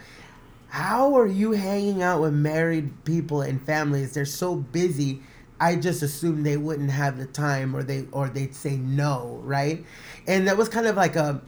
"How 0.69 1.15
are 1.15 1.27
you 1.27 1.51
hanging 1.51 2.03
out 2.03 2.21
with 2.21 2.33
married 2.33 3.03
people 3.03 3.41
and 3.41 3.65
families? 3.65 4.13
They're 4.13 4.25
so 4.25 4.55
busy." 4.55 5.21
I 5.59 5.77
just 5.77 6.03
assumed 6.03 6.45
they 6.45 6.57
wouldn't 6.57 6.91
have 6.91 7.17
the 7.17 7.25
time, 7.25 7.75
or 7.75 7.83
they 7.83 8.05
or 8.11 8.29
they'd 8.29 8.53
say 8.55 8.75
no, 8.77 9.39
right? 9.43 9.85
And 10.27 10.47
that 10.47 10.57
was 10.57 10.69
kind 10.69 10.87
of 10.87 10.95
like 10.95 11.15
a. 11.15 11.41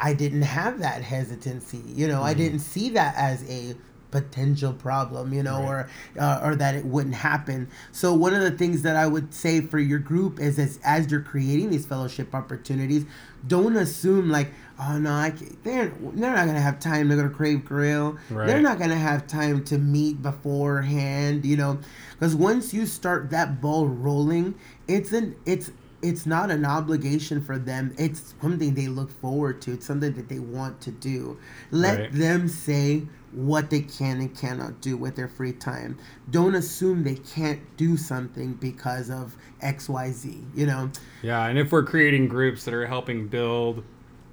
I 0.00 0.14
didn't 0.14 0.42
have 0.42 0.78
that 0.78 1.02
hesitancy, 1.02 1.82
you 1.86 2.06
know. 2.06 2.22
I 2.22 2.32
didn't 2.32 2.60
see 2.60 2.90
that 2.90 3.16
as 3.16 3.42
a 3.50 3.74
potential 4.10 4.72
problem, 4.72 5.32
you 5.34 5.42
know, 5.42 5.62
or 5.62 5.88
uh, 6.18 6.40
or 6.42 6.54
that 6.56 6.74
it 6.74 6.84
wouldn't 6.84 7.14
happen. 7.14 7.68
So 7.92 8.14
one 8.14 8.34
of 8.34 8.40
the 8.42 8.50
things 8.50 8.82
that 8.82 8.96
I 8.96 9.06
would 9.06 9.34
say 9.34 9.60
for 9.60 9.78
your 9.78 9.98
group 9.98 10.40
is 10.40 10.58
as 10.58 10.78
as 10.84 11.10
you're 11.10 11.20
creating 11.20 11.70
these 11.70 11.86
fellowship 11.86 12.34
opportunities, 12.34 13.04
don't 13.46 13.76
assume 13.76 14.30
like, 14.30 14.50
oh 14.80 14.98
no, 14.98 15.12
I 15.12 15.30
can't, 15.30 15.62
they're 15.64 15.92
they're 16.14 16.34
not 16.34 16.46
gonna 16.46 16.60
have 16.60 16.78
time 16.80 17.08
to 17.08 17.16
go 17.16 17.22
to 17.22 17.28
Crave 17.28 17.64
Grill. 17.64 18.16
They're 18.46 18.62
not 18.62 18.78
gonna 18.78 18.96
have 18.96 19.26
time 19.26 19.64
to 19.64 19.78
meet 19.78 20.22
beforehand, 20.22 21.44
you 21.44 21.56
know, 21.56 21.78
because 22.12 22.34
once 22.34 22.72
you 22.72 22.86
start 22.86 23.30
that 23.30 23.60
ball 23.60 23.86
rolling, 23.88 24.54
it's 24.86 25.12
an 25.12 25.36
it's 25.44 25.70
it's 26.02 26.26
not 26.26 26.50
an 26.50 26.64
obligation 26.64 27.40
for 27.42 27.58
them. 27.58 27.92
It's 27.98 28.34
something 28.40 28.74
they 28.74 28.86
look 28.88 29.10
forward 29.20 29.60
to. 29.62 29.72
It's 29.72 29.86
something 29.86 30.12
that 30.14 30.28
they 30.28 30.38
want 30.38 30.80
to 30.82 30.90
do. 30.90 31.38
Let 31.70 31.98
Right. 31.98 32.12
them 32.12 32.48
say 32.48 33.02
what 33.32 33.68
they 33.70 33.80
can 33.80 34.20
and 34.20 34.34
cannot 34.34 34.80
do 34.80 34.96
with 34.96 35.16
their 35.16 35.28
free 35.28 35.52
time. 35.52 35.98
Don't 36.30 36.54
assume 36.54 37.02
they 37.02 37.16
can't 37.16 37.60
do 37.76 37.96
something 37.96 38.54
because 38.54 39.10
of 39.10 39.36
XYZ, 39.60 40.44
you 40.54 40.66
know? 40.66 40.90
Yeah, 41.22 41.46
and 41.46 41.58
if 41.58 41.72
we're 41.72 41.82
creating 41.82 42.28
groups 42.28 42.64
that 42.64 42.72
are 42.74 42.86
helping 42.86 43.26
build 43.26 43.84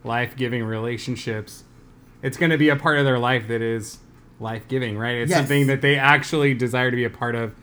life-giving 0.04 0.64
relationships, 0.64 1.64
it's 2.22 2.38
going 2.38 2.52
to 2.52 2.58
be 2.58 2.70
a 2.70 2.76
part 2.76 3.00
of 3.00 3.06
their 3.06 3.20
life 3.20 3.48
that 3.48 3.62
is 3.62 3.98
life-giving, 4.40 4.98
right? 4.98 5.16
It's 5.16 5.32
Yes. 5.32 5.40
something 5.40 5.68
that 5.68 5.82
they 5.82 5.98
actually 5.98 6.54
desire 6.54 6.92
to 6.92 6.96
be 6.96 7.04
a 7.06 7.10
part 7.10 7.36
of, 7.36 7.54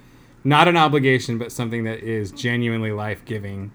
not 0.44 0.66
an 0.68 0.76
obligation, 0.76 1.38
but 1.38 1.52
something 1.52 1.84
that 1.84 2.00
is 2.00 2.32
genuinely 2.32 2.90
life-giving. 2.92 3.70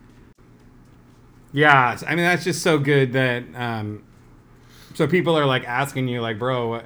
Yeah, 1.57 1.97
I 2.05 2.15
mean 2.15 2.23
that's 2.25 2.43
just 2.43 2.61
so 2.61 2.77
good 2.77 3.13
that 3.13 3.43
um, 3.55 4.03
so 4.93 5.07
people 5.07 5.35
are 5.37 5.45
like 5.45 5.67
asking 5.67 6.07
you 6.07 6.21
like, 6.21 6.37
bro, 6.37 6.83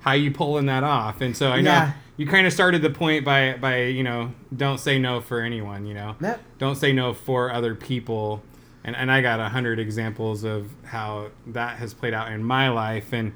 how 0.00 0.12
you 0.12 0.30
pulling 0.30 0.66
that 0.66 0.84
off? 0.84 1.20
And 1.22 1.34
so 1.36 1.50
I 1.50 1.62
know 1.62 1.70
Yeah. 1.70 1.92
you 2.18 2.26
kind 2.26 2.46
of 2.46 2.52
started 2.52 2.82
the 2.82 2.90
point 2.90 3.24
by 3.24 3.54
by 3.54 3.84
you 3.84 4.02
know 4.04 4.32
don't 4.54 4.78
say 4.78 4.98
no 4.98 5.20
for 5.22 5.40
anyone, 5.40 5.86
you 5.86 5.94
know 5.94 6.16
Yep. 6.20 6.40
don't 6.58 6.76
say 6.76 6.92
no 6.92 7.14
for 7.14 7.50
other 7.50 7.74
people 7.74 8.42
and, 8.84 8.94
and 8.96 9.10
i 9.12 9.20
got 9.20 9.40
a 9.40 9.48
hundred 9.50 9.78
examples 9.78 10.42
of 10.44 10.66
how 10.84 11.28
that 11.48 11.76
has 11.78 11.92
played 11.94 12.14
out 12.14 12.32
in 12.32 12.42
my 12.42 12.70
life 12.70 13.12
and 13.12 13.32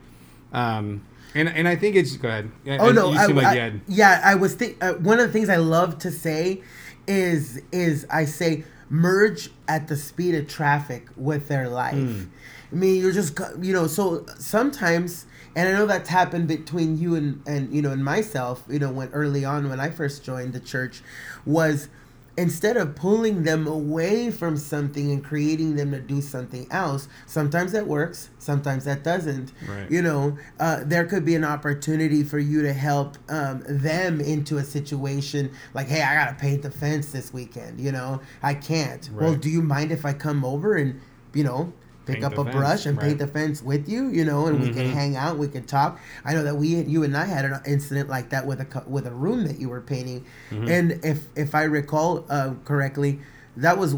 um 0.55 1.05
and, 1.35 1.49
and 1.51 1.69
i 1.69 1.77
think 1.77 1.97
it's 1.97 2.17
go 2.17 2.29
ahead 2.29 2.51
Oh 2.81 2.91
no! 2.93 3.11
you 3.13 3.19
I, 3.19 3.27
like 3.27 3.47
I- 3.47 3.73
yeah, 3.87 4.21
I 4.25 4.35
was 4.37 4.55
think 4.55 4.83
uh, 4.83 4.95
one 4.95 5.19
of 5.21 5.27
the 5.27 5.33
things 5.33 5.49
I 5.49 5.57
love 5.57 5.99
to 6.01 6.11
say 6.11 6.63
is 7.07 7.61
is 7.73 8.07
I 8.11 8.25
say 8.25 8.65
merge 8.95 9.51
at 9.67 9.89
the 9.89 9.97
speed 9.97 10.37
of 10.37 10.47
traffic 10.47 11.09
with 11.17 11.49
their 11.49 11.69
life. 11.69 11.95
Hmm. 11.95 12.25
I 12.71 12.75
mean, 12.77 13.01
you're 13.01 13.13
just 13.13 13.39
you 13.61 13.73
know. 13.73 13.87
So 13.87 14.25
sometimes, 14.39 15.27
and 15.57 15.69
I 15.69 15.73
know 15.73 15.87
that's 15.87 16.09
happened 16.09 16.49
between 16.49 16.97
you 16.99 17.15
and 17.17 17.43
and 17.47 17.75
you 17.75 17.83
know 17.83 17.91
and 17.91 18.05
myself. 18.05 18.65
You 18.69 18.79
know, 18.79 18.91
when 18.91 19.11
early 19.11 19.45
on 19.45 19.69
when 19.69 19.81
I 19.81 19.91
first 19.91 20.25
joined 20.25 20.53
the 20.53 20.61
church, 20.61 21.03
was 21.45 21.89
instead 22.37 22.77
of 22.77 22.97
pulling 22.97 23.45
them 23.45 23.67
away 23.67 24.31
from 24.31 24.57
something 24.57 25.13
and 25.13 25.25
creating 25.25 25.77
them 25.77 25.93
to 25.93 26.01
do 26.01 26.21
something 26.21 26.67
else 26.71 27.09
sometimes 27.27 27.73
that 27.73 27.87
works 27.87 28.31
sometimes 28.39 28.85
that 28.85 29.05
doesn't. 29.05 29.53
Right. 29.69 29.91
you 29.91 30.03
know 30.03 30.37
uh, 30.59 30.83
there 30.85 31.05
could 31.05 31.25
be 31.25 31.35
an 31.35 31.45
opportunity 31.45 32.23
for 32.23 32.39
you 32.39 32.63
to 32.63 32.73
help 32.73 33.17
um, 33.29 33.63
them 33.69 34.21
into 34.21 34.59
a 34.59 34.65
situation 34.65 35.53
like 35.75 35.89
hey 35.89 36.03
i 36.03 36.15
gotta 36.15 36.37
paint 36.37 36.63
the 36.63 36.71
fence 36.71 37.13
this 37.13 37.33
weekend 37.33 37.81
you 37.81 37.93
know? 37.93 38.21
I 38.43 38.55
can't. 38.55 39.09
Well 39.13 39.35
do 39.35 39.49
you 39.49 39.63
mind 39.63 39.93
if 39.93 40.05
i 40.05 40.13
come 40.13 40.45
over 40.45 40.75
and 40.75 41.01
you 41.33 41.45
know 41.45 41.73
pick 42.07 42.21
Paint 42.21 42.25
up 42.25 42.39
a 42.39 42.45
fence, 42.45 42.55
brush 42.57 42.87
and 42.87 43.01
paint 43.01 43.19
the 43.19 43.27
fence 43.27 43.63
with 43.63 43.89
you 43.89 44.09
you 44.09 44.25
know 44.25 44.47
and 44.47 44.61
we 44.61 44.69
can 44.71 44.87
Mhm. 44.87 44.93
hang 44.93 45.17
out 45.17 45.39
we 45.39 45.49
can 45.49 45.65
talk. 45.65 45.99
I 46.25 46.35
know 46.35 46.43
that 46.45 46.57
we 46.57 46.69
you 46.83 47.03
and 47.05 47.17
i 47.17 47.25
had 47.25 47.45
an 47.45 47.61
incident 47.67 48.09
like 48.09 48.31
that 48.31 48.47
with 48.47 48.61
a 48.61 48.83
with 48.87 49.07
a 49.07 49.13
room 49.13 49.45
that 49.47 49.59
you 49.59 49.69
were 49.69 49.81
painting. 49.81 50.25
Mm-hmm. 50.51 50.69
and 50.69 51.01
if 51.05 51.19
if 51.37 51.55
i 51.55 51.63
recall 51.65 52.25
uh, 52.29 52.55
correctly 52.65 53.21
that 53.57 53.79
was 53.79 53.95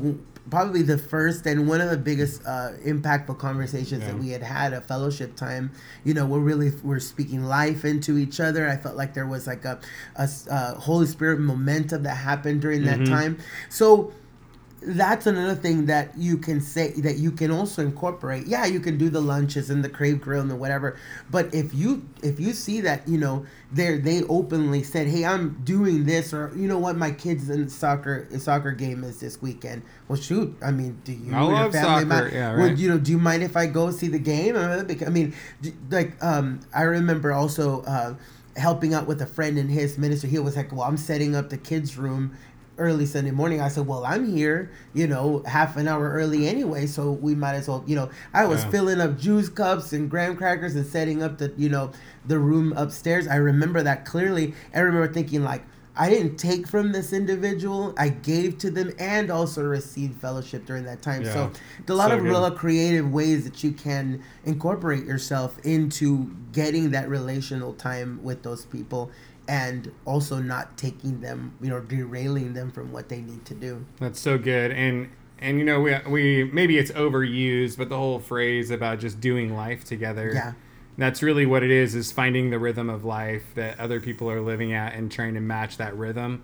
probably 0.49 0.83
the 0.83 0.97
first 0.97 1.45
and 1.47 1.67
one 1.67 1.81
of 1.81 1.91
the 1.91 1.97
biggest 1.97 2.41
uh, 2.47 2.71
impactful 2.87 3.37
conversations 3.37 4.05
that 4.07 4.17
we 4.17 4.29
had 4.29 4.45
had 4.45 4.73
a 4.73 4.81
fellowship 4.81 5.35
time. 5.35 5.73
You 6.05 6.15
know 6.15 6.25
we're 6.25 6.39
really 6.39 6.71
we're 6.85 7.01
speaking 7.01 7.43
life 7.43 7.85
into 7.85 8.17
each 8.17 8.39
other. 8.39 8.69
I 8.69 8.77
felt 8.77 8.95
like 8.95 9.13
there 9.15 9.27
was 9.27 9.49
like 9.49 9.65
a 9.65 9.81
uh, 10.17 10.75
holy 10.75 11.07
spirit 11.07 11.41
momentum 11.41 12.05
that 12.05 12.15
happened 12.17 12.61
during 12.61 12.85
that 12.85 13.01
Mhm. 13.01 13.09
time. 13.09 13.39
So 13.69 14.13
that's 14.87 15.27
another 15.27 15.57
thing 15.57 15.87
that 15.87 16.17
you 16.17 16.39
can 16.39 16.61
say 16.61 16.93
that 17.01 17.17
you 17.17 17.33
can 17.33 17.51
also 17.51 17.83
incorporate. 17.83 18.47
Yeah, 18.47 18.67
you 18.67 18.79
can 18.79 18.97
do 18.97 19.11
the 19.11 19.21
lunches 19.21 19.69
and 19.69 19.85
the 19.85 19.89
crave 19.89 20.21
grill 20.21 20.41
and 20.41 20.51
the 20.51 20.55
whatever. 20.55 20.97
But 21.29 21.53
if 21.53 21.75
you 21.75 22.09
if 22.23 22.39
you 22.39 22.53
see 22.53 22.81
that 22.83 23.07
you 23.09 23.19
know 23.19 23.45
they 23.73 23.99
they 23.99 24.23
openly 24.25 24.85
said, 24.85 25.09
hey, 25.09 25.25
I'm 25.25 25.61
doing 25.65 26.05
this, 26.07 26.33
or 26.33 26.53
you 26.55 26.69
know 26.69 26.79
what, 26.79 26.97
my 26.97 27.11
kids 27.11 27.51
in 27.51 27.69
soccer 27.69 28.29
soccer 28.39 28.71
game 28.71 29.03
is 29.03 29.19
this 29.19 29.43
weekend. 29.43 29.83
Well, 30.07 30.19
shoot, 30.21 30.57
I 30.63 30.71
mean, 30.71 31.01
do 31.05 31.13
you 31.13 31.35
I 31.35 31.41
love 31.43 31.73
family 31.73 31.89
soccer, 31.89 32.07
mind- 32.07 32.33
yeah, 32.33 32.57
would 32.57 32.79
you 32.79 32.89
know? 32.89 32.99
Do 32.99 33.11
you 33.11 33.19
mind 33.19 33.43
if 33.43 33.57
I 33.57 33.67
go 33.67 33.91
see 33.91 34.07
the 34.09 34.21
game? 34.21 34.57
I 34.57 34.83
mean, 34.83 35.05
I 35.05 35.11
mean, 35.11 35.35
d- 35.63 35.75
like 35.91 36.23
um, 36.25 36.61
I 36.75 36.83
remember 36.83 37.33
also. 37.33 37.83
Uh, 37.83 38.15
helping 38.57 38.95
out 38.95 39.07
with 39.07 39.21
a 39.21 39.27
friend 39.27 39.59
in 39.59 39.69
his 39.69 39.99
ministry 39.99 40.31
he 40.31 40.39
was 40.39 40.57
like 40.57 40.73
well 40.73 40.81
i'm 40.81 40.97
setting 40.97 41.37
up 41.37 41.51
the 41.51 41.59
kids 41.59 41.99
room 41.99 42.35
early 42.79 43.07
sunday 43.07 43.31
morning 43.31 43.61
i 43.61 43.69
said 43.69 43.87
well 43.87 44.05
i'm 44.05 44.31
here 44.35 44.71
you 44.93 45.07
know 45.07 45.43
half 45.47 45.77
an 45.77 45.89
hour 45.89 46.11
early 46.11 46.47
anyway 46.47 46.87
so 46.87 47.13
we 47.13 47.35
might 47.35 47.55
as 47.55 47.69
well 47.69 47.83
you 47.87 47.97
know 47.97 48.09
i 48.35 48.45
was 48.45 48.63
Yeah. 48.65 48.71
filling 48.71 49.01
up 49.01 49.19
juice 49.19 49.49
cups 49.49 49.93
and 49.93 50.11
graham 50.11 50.37
crackers 50.37 50.77
and 50.77 50.87
setting 50.87 51.23
up 51.23 51.39
the 51.39 51.53
you 51.57 51.69
know 51.69 51.91
the 52.27 52.39
room 52.39 52.73
upstairs 52.77 53.27
i 53.29 53.37
remember 53.37 53.83
that 53.83 54.05
clearly 54.05 54.55
i 54.75 54.81
remember 54.81 55.13
thinking 55.13 55.43
like 55.43 55.63
I 55.99 56.11
didn't 56.11 56.37
take 56.37 56.69
from 56.69 56.93
this 56.93 57.15
individual. 57.15 57.95
I 57.97 58.11
gave 58.11 58.59
to 58.59 58.71
them 58.71 58.93
and 58.99 59.31
also 59.31 59.63
received 59.65 60.21
fellowship 60.21 60.67
during 60.67 60.85
that 60.85 61.01
time. 61.01 61.25
So, 61.25 61.51
Yeah. 61.89 61.89
a 61.89 61.93
lot 61.95 62.11
So 62.11 62.17
of 62.19 62.23
good. 62.23 62.29
real 62.29 62.51
creative 62.51 63.11
ways 63.11 63.45
that 63.45 63.65
you 63.65 63.73
can 63.73 64.23
incorporate 64.45 65.07
yourself 65.07 65.57
into 65.65 66.31
getting 66.53 66.91
that 66.91 67.09
relational 67.09 67.73
time 67.73 68.21
with 68.23 68.43
those 68.43 68.67
people 68.67 69.11
and 69.49 69.93
also 70.05 70.39
not 70.39 70.77
taking 70.77 71.21
them, 71.21 71.57
you 71.61 71.69
know, 71.69 71.81
derailing 71.81 72.55
them 72.55 72.71
from 72.71 72.93
what 72.93 73.09
they 73.09 73.21
need 73.21 73.45
to 73.47 73.55
do. 73.55 73.85
That's 74.01 74.21
so 74.21 74.39
good. 74.39 74.73
And 74.73 75.11
and 75.39 75.59
you 75.59 75.65
know 75.65 75.81
we 75.81 75.97
we 76.09 76.45
maybe 76.45 76.79
it's 76.79 76.91
overused, 76.93 77.79
but 77.79 77.89
the 77.89 77.97
whole 77.97 78.19
phrase 78.19 78.71
about 78.71 78.99
just 78.99 79.21
doing 79.21 79.55
life 79.55 79.85
together. 79.85 80.33
Yeah. 80.35 80.53
That's 80.99 81.23
really 81.23 81.45
what 81.45 81.63
it 81.63 81.71
is 81.71 81.95
is 81.95 82.11
finding 82.11 82.49
the 82.49 82.59
rhythm 82.59 82.89
of 82.89 83.05
life 83.05 83.45
that 83.55 83.79
other 83.79 84.01
people 84.01 84.31
are 84.31 84.41
living 84.41 84.73
at 84.73 84.95
and 84.95 85.13
trying 85.13 85.35
to 85.35 85.41
match 85.41 85.77
that 85.77 85.95
rhythm. 85.95 86.43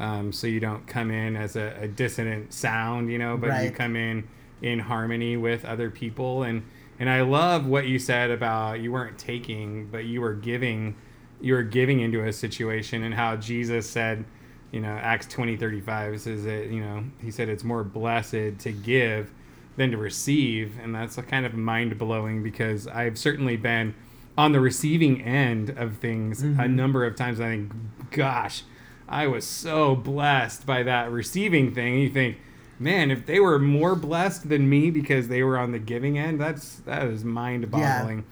Um, 0.00 0.32
so 0.32 0.48
you 0.48 0.58
don't 0.58 0.84
come 0.88 1.12
in 1.12 1.36
as 1.36 1.54
a, 1.54 1.76
a 1.80 1.86
dissonant 1.86 2.52
sound, 2.52 3.12
you 3.12 3.18
know, 3.18 3.36
but 3.36 3.62
you 3.62 3.70
come 3.70 3.94
in 3.94 4.26
in 4.60 4.80
harmony 4.80 5.36
with 5.36 5.64
other 5.64 5.90
people 5.90 6.42
and 6.42 6.62
and 6.98 7.10
I 7.10 7.22
love 7.22 7.66
what 7.66 7.86
you 7.86 7.98
said 7.98 8.30
about 8.30 8.80
you 8.80 8.92
weren't 8.92 9.18
taking, 9.18 9.86
but 9.86 10.04
you 10.04 10.20
were 10.20 10.34
giving 10.34 10.94
you 11.42 11.54
were 11.54 11.62
giving 11.62 12.00
into 12.00 12.24
a 12.24 12.32
situation 12.32 13.02
and 13.02 13.12
how 13.12 13.36
Jesus 13.36 13.90
said, 13.90 14.24
you 14.70 14.80
know, 14.80 14.88
Acts 14.88 15.26
20, 15.26 15.56
35 15.56 16.20
says 16.20 16.44
that, 16.44 16.68
you 16.68 16.80
know, 16.80 17.04
he 17.20 17.30
said 17.30 17.48
it's 17.48 17.64
more 17.64 17.84
blessed 17.84 18.58
to 18.60 18.72
give 18.72 19.30
than 19.76 19.90
to 19.90 19.96
receive. 19.98 20.78
And 20.82 20.94
that's 20.94 21.18
a 21.18 21.22
kind 21.22 21.44
of 21.44 21.52
mind 21.54 21.98
blowing 21.98 22.42
because 22.42 22.86
I've 22.86 23.18
certainly 23.18 23.56
been 23.56 23.94
on 24.38 24.52
the 24.52 24.60
receiving 24.60 25.20
end 25.20 25.70
of 25.70 25.98
things 25.98 26.42
a 26.60 26.68
number 26.68 27.04
of 27.04 27.16
times. 27.16 27.40
I 27.40 27.48
think, 27.48 27.72
gosh, 28.10 28.62
I 29.08 29.26
was 29.26 29.44
so 29.46 29.94
blessed 29.94 30.64
by 30.64 30.84
that 30.84 31.10
receiving 31.10 31.74
thing. 31.74 31.94
And 31.94 32.02
you 32.02 32.10
think, 32.10 32.38
man, 32.78 33.10
if 33.10 33.26
they 33.26 33.40
were 33.40 33.58
more 33.58 33.94
blessed 33.94 34.48
than 34.48 34.70
me 34.70 34.90
because 34.90 35.28
they 35.28 35.42
were 35.42 35.58
on 35.58 35.72
the 35.72 35.78
giving 35.78 36.18
end, 36.18 36.40
that's 36.40 36.76
that 36.86 37.02
is 37.08 37.24
mind 37.24 37.70
boggling. 37.70 38.24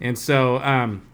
And 0.00 0.18
so, 0.18 0.58
um, 0.58 1.06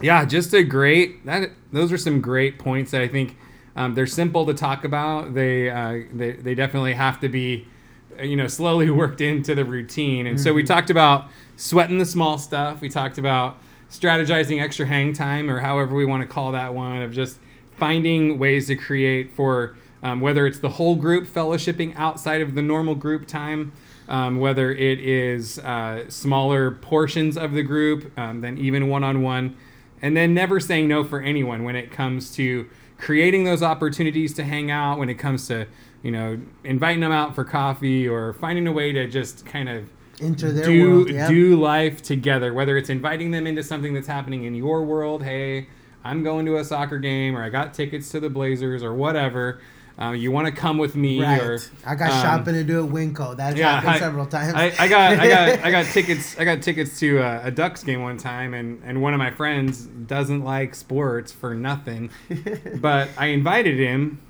yeah, 0.00 0.24
just 0.24 0.52
a 0.54 0.62
great 0.62 1.24
that 1.26 1.50
those 1.72 1.92
are 1.92 1.98
some 1.98 2.20
great 2.20 2.58
points 2.58 2.90
that 2.92 3.02
I 3.02 3.08
think 3.08 3.36
um, 3.76 3.94
they're 3.94 4.06
simple 4.06 4.46
to 4.46 4.54
talk 4.54 4.84
about. 4.84 5.34
They 5.34 5.70
uh, 5.70 6.00
they 6.12 6.32
they 6.32 6.54
definitely 6.54 6.94
have 6.94 7.20
to 7.20 7.28
be 7.28 7.66
you 8.20 8.36
know 8.36 8.46
slowly 8.46 8.90
worked 9.02 9.20
into 9.20 9.54
the 9.54 9.64
routine. 9.64 10.26
And 10.26 10.40
so 10.40 10.52
we 10.52 10.62
talked 10.62 10.90
about 10.90 11.28
sweating 11.56 11.98
the 11.98 12.06
small 12.06 12.38
stuff. 12.38 12.80
We 12.80 12.88
talked 12.88 13.18
about 13.18 13.58
strategizing 13.92 14.62
extra 14.62 14.86
hang 14.86 15.12
time 15.12 15.50
or 15.50 15.60
however 15.60 15.94
we 15.94 16.06
want 16.06 16.22
to 16.22 16.26
call 16.26 16.52
that 16.52 16.72
one 16.72 17.02
of 17.02 17.12
just 17.12 17.38
finding 17.76 18.38
ways 18.38 18.66
to 18.66 18.74
create 18.74 19.34
for 19.34 19.76
um, 20.02 20.20
whether 20.20 20.46
it's 20.46 20.58
the 20.60 20.68
whole 20.70 20.96
group 20.96 21.26
fellowshipping 21.26 21.94
outside 21.96 22.40
of 22.40 22.54
the 22.54 22.62
normal 22.62 22.94
group 22.94 23.26
time 23.26 23.70
um, 24.08 24.38
whether 24.38 24.72
it 24.72 24.98
is 24.98 25.58
uh, 25.58 26.08
smaller 26.08 26.70
portions 26.70 27.36
of 27.36 27.52
the 27.52 27.62
group 27.62 28.18
um, 28.18 28.40
than 28.40 28.56
even 28.56 28.88
one-on-one 28.88 29.54
and 30.02 30.16
then 30.16 30.34
never 30.34 30.60
saying 30.60 30.88
no 30.88 31.04
for 31.04 31.20
anyone 31.20 31.64
when 31.64 31.76
it 31.76 31.90
comes 31.90 32.34
to 32.34 32.68
creating 32.98 33.44
those 33.44 33.62
opportunities 33.62 34.34
to 34.34 34.44
hang 34.44 34.70
out 34.70 34.98
when 34.98 35.08
it 35.08 35.14
comes 35.14 35.46
to 35.48 35.66
you 36.02 36.10
know 36.10 36.38
inviting 36.64 37.00
them 37.00 37.12
out 37.12 37.34
for 37.34 37.44
coffee 37.44 38.06
or 38.06 38.34
finding 38.34 38.66
a 38.66 38.72
way 38.72 38.92
to 38.92 39.06
just 39.08 39.46
kind 39.46 39.68
of 39.68 39.88
Enter 40.20 40.52
their 40.52 40.64
do 40.64 40.90
world. 40.96 41.10
Yeah. 41.10 41.28
do 41.28 41.60
life 41.60 42.02
together 42.02 42.52
whether 42.52 42.76
it's 42.76 42.90
inviting 42.90 43.30
them 43.30 43.46
into 43.46 43.62
something 43.62 43.94
that's 43.94 44.06
happening 44.06 44.44
in 44.44 44.54
your 44.54 44.84
world 44.84 45.24
hey 45.24 45.68
i'm 46.04 46.22
going 46.22 46.44
to 46.46 46.58
a 46.58 46.64
soccer 46.64 46.98
game 46.98 47.36
or 47.36 47.42
i 47.42 47.48
got 47.48 47.72
tickets 47.74 48.10
to 48.10 48.20
the 48.20 48.30
blazers 48.30 48.82
or 48.82 48.92
whatever 48.92 49.60
uh, 50.00 50.10
you 50.12 50.30
want 50.30 50.46
to 50.46 50.52
come 50.52 50.78
with 50.78 50.96
me 50.96 51.22
right. 51.22 51.40
or 51.42 51.60
I 51.84 51.94
got 51.94 52.10
um, 52.10 52.22
shopping 52.22 52.54
to 52.54 52.64
do 52.64 52.84
at 52.84 52.90
Winco. 52.90 53.36
That's 53.36 53.56
yeah, 53.58 53.74
happened 53.74 53.90
I- 53.90 53.98
several 53.98 54.26
times. 54.26 54.54
I, 54.54 54.72
I 54.78 54.88
got 54.88 55.18
I 55.18 55.28
got 55.28 55.64
I 55.66 55.70
got 55.70 55.84
tickets 55.92 56.38
I 56.38 56.44
got 56.44 56.62
tickets 56.62 56.98
to 57.00 57.18
a, 57.18 57.46
a 57.46 57.50
Ducks 57.50 57.82
game 57.84 58.02
one 58.02 58.16
time 58.16 58.54
and 58.54 58.82
and 58.84 59.02
one 59.02 59.12
of 59.14 59.18
my 59.18 59.30
friends 59.30 59.84
doesn't 59.84 60.44
like 60.44 60.74
sports 60.74 61.30
for 61.32 61.54
nothing, 61.54 62.10
but 62.80 63.08
I 63.16 63.26
invited 63.26 63.78
him, 63.78 64.20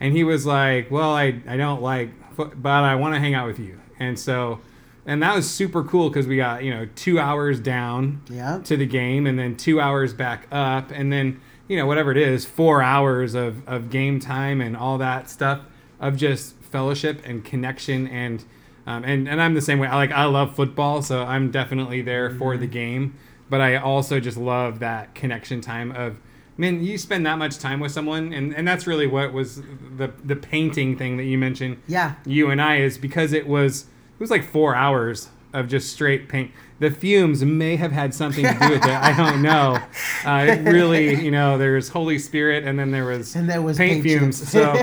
and 0.00 0.14
he 0.14 0.24
was 0.24 0.44
like, 0.46 0.90
"Well, 0.90 1.10
I 1.10 1.40
I 1.48 1.56
don't 1.56 1.82
like, 1.82 2.10
but 2.36 2.66
I 2.66 2.94
want 2.96 3.14
to 3.14 3.20
hang 3.20 3.34
out 3.34 3.46
with 3.46 3.58
you," 3.58 3.80
and 3.98 4.18
so. 4.18 4.60
And 5.06 5.22
that 5.22 5.34
was 5.34 5.48
super 5.48 5.82
cool 5.84 6.10
because 6.10 6.26
we 6.26 6.36
got 6.36 6.62
you 6.64 6.70
know 6.70 6.86
two 6.94 7.18
hours 7.18 7.60
down 7.60 8.20
Yeah. 8.28 8.58
to 8.64 8.76
the 8.76 8.84
game, 8.84 9.26
and 9.26 9.38
then 9.38 9.56
two 9.56 9.80
hours 9.80 10.12
back 10.12 10.46
up, 10.52 10.90
and 10.90 11.10
then 11.10 11.40
you 11.68 11.76
know 11.76 11.86
whatever 11.86 12.10
it 12.10 12.16
is, 12.16 12.44
four 12.44 12.82
hours 12.82 13.34
of, 13.34 13.66
of 13.68 13.90
game 13.90 14.18
time 14.18 14.60
and 14.60 14.76
all 14.76 14.98
that 14.98 15.30
stuff 15.30 15.60
of 16.00 16.16
just 16.16 16.54
fellowship 16.56 17.22
and 17.24 17.44
connection 17.44 18.06
and 18.08 18.44
um, 18.86 19.04
and 19.04 19.28
and 19.28 19.40
I'm 19.40 19.52
the 19.52 19.60
same 19.60 19.78
way. 19.78 19.86
I 19.86 19.96
like 19.96 20.12
I 20.12 20.24
love 20.24 20.56
football, 20.56 21.02
so 21.02 21.22
I'm 21.22 21.50
definitely 21.50 22.00
there 22.00 22.30
for 22.30 22.56
the 22.56 22.66
game. 22.66 23.14
But 23.50 23.60
I 23.60 23.76
also 23.76 24.18
just 24.18 24.38
love 24.38 24.78
that 24.78 25.14
connection 25.14 25.60
time 25.60 25.92
of 25.92 26.18
man. 26.56 26.82
You 26.82 26.96
spend 26.96 27.26
that 27.26 27.36
much 27.36 27.58
time 27.58 27.80
with 27.80 27.92
someone, 27.92 28.32
and 28.32 28.54
and 28.54 28.66
that's 28.66 28.86
really 28.86 29.06
what 29.06 29.34
was 29.34 29.56
the 29.96 30.12
the 30.24 30.36
painting 30.36 30.96
thing 30.96 31.18
that 31.18 31.24
you 31.24 31.36
mentioned 31.36 31.82
yeah. 31.86 32.14
you 32.24 32.50
and 32.50 32.62
I 32.62 32.76
is 32.76 32.96
because 32.96 33.34
it 33.34 33.46
was 33.46 33.82
it 33.82 34.20
was 34.20 34.30
like 34.30 34.44
four 34.44 34.74
hours 34.74 35.28
of 35.52 35.68
just 35.68 35.92
straight 35.92 36.28
paint. 36.28 36.50
The 36.78 36.90
fumes 36.90 37.44
may 37.44 37.76
have 37.76 37.90
had 37.90 38.14
something 38.14 38.44
to 38.44 38.52
do 38.52 38.70
with 38.70 38.84
it. 38.84 38.90
I 38.90 39.16
don't 39.16 39.42
know. 39.42 39.78
Uh, 40.24 40.46
it 40.48 40.70
really, 40.70 41.22
you 41.24 41.30
know, 41.30 41.58
there 41.58 41.72
was 41.72 41.88
Holy 41.88 42.18
Spirit, 42.18 42.64
and 42.64 42.78
then 42.78 42.90
there 42.90 43.04
was 43.04 43.34
And 43.34 43.48
there 43.48 43.62
was 43.62 43.78
paint, 43.78 44.04
paint 44.04 44.20
fumes. 44.20 44.48
So 44.48 44.80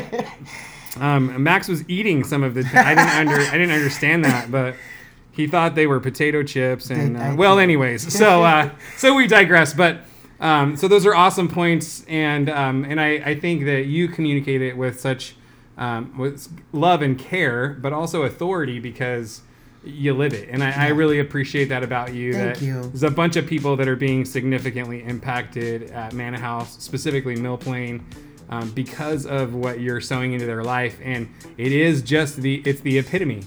um, 1.00 1.42
Max 1.42 1.68
was 1.68 1.88
eating 1.90 2.24
some 2.24 2.44
of 2.44 2.54
the. 2.54 2.66
I 2.74 2.96
didn't 2.96 3.10
under. 3.10 3.42
I 3.42 3.58
didn't 3.58 3.72
understand 3.72 4.26
that, 4.26 4.52
but 4.52 4.76
he 5.32 5.48
thought 5.48 5.76
they 5.76 5.88
were 5.88 6.00
potato 6.00 6.44
chips. 6.44 6.90
And 6.90 7.18
uh, 7.18 7.36
well, 7.38 7.60
anyways, 7.60 8.14
so 8.18 8.44
uh, 8.44 8.72
so 8.98 9.16
we 9.16 9.28
digress. 9.28 9.74
But 9.74 10.02
um, 10.40 10.76
so 10.76 10.88
those 10.88 11.06
are 11.06 11.16
awesome 11.16 11.48
points, 11.48 12.04
and 12.08 12.50
um, 12.50 12.84
and 12.86 13.00
I, 13.00 13.08
I 13.26 13.40
think 13.40 13.66
that 13.66 13.86
you 13.86 14.08
communicate 14.08 14.62
it 14.62 14.76
with 14.76 15.00
such 15.00 15.36
um, 15.78 16.18
with 16.18 16.48
love 16.72 17.02
and 17.02 17.18
care, 17.18 17.70
but 17.70 17.94
also 17.94 18.24
authority 18.24 18.80
because 18.80 19.42
you 19.86 20.14
live 20.14 20.34
it, 20.34 20.50
and 20.50 20.64
I, 20.64 20.88
I 20.88 20.88
really 20.90 21.20
appreciate 21.20 21.66
that 21.70 21.84
about 21.84 22.14
you. 22.14 22.34
Thank 22.34 22.60
that 22.60 22.66
you. 22.66 22.82
There's 22.82 23.04
a 23.04 23.12
bunch 23.12 23.36
of 23.36 23.46
people 23.48 23.76
that 23.76 23.88
are 23.88 23.96
being 23.96 24.26
significantly 24.26 25.04
impacted 25.04 25.92
at 25.92 26.14
Mannahouse, 26.14 26.82
specifically 26.82 27.36
Mill 27.36 27.58
Plain, 27.58 28.06
um, 28.50 28.72
because 28.72 29.26
of 29.26 29.54
what 29.54 29.80
you're 29.80 30.02
sowing 30.02 30.34
into 30.34 30.46
their 30.46 30.64
life, 30.64 30.98
and 31.04 31.30
it 31.58 31.72
is 31.72 32.02
just 32.02 32.38
the 32.38 32.62
it's 32.66 32.82
the 32.82 32.98
epitome 32.98 33.44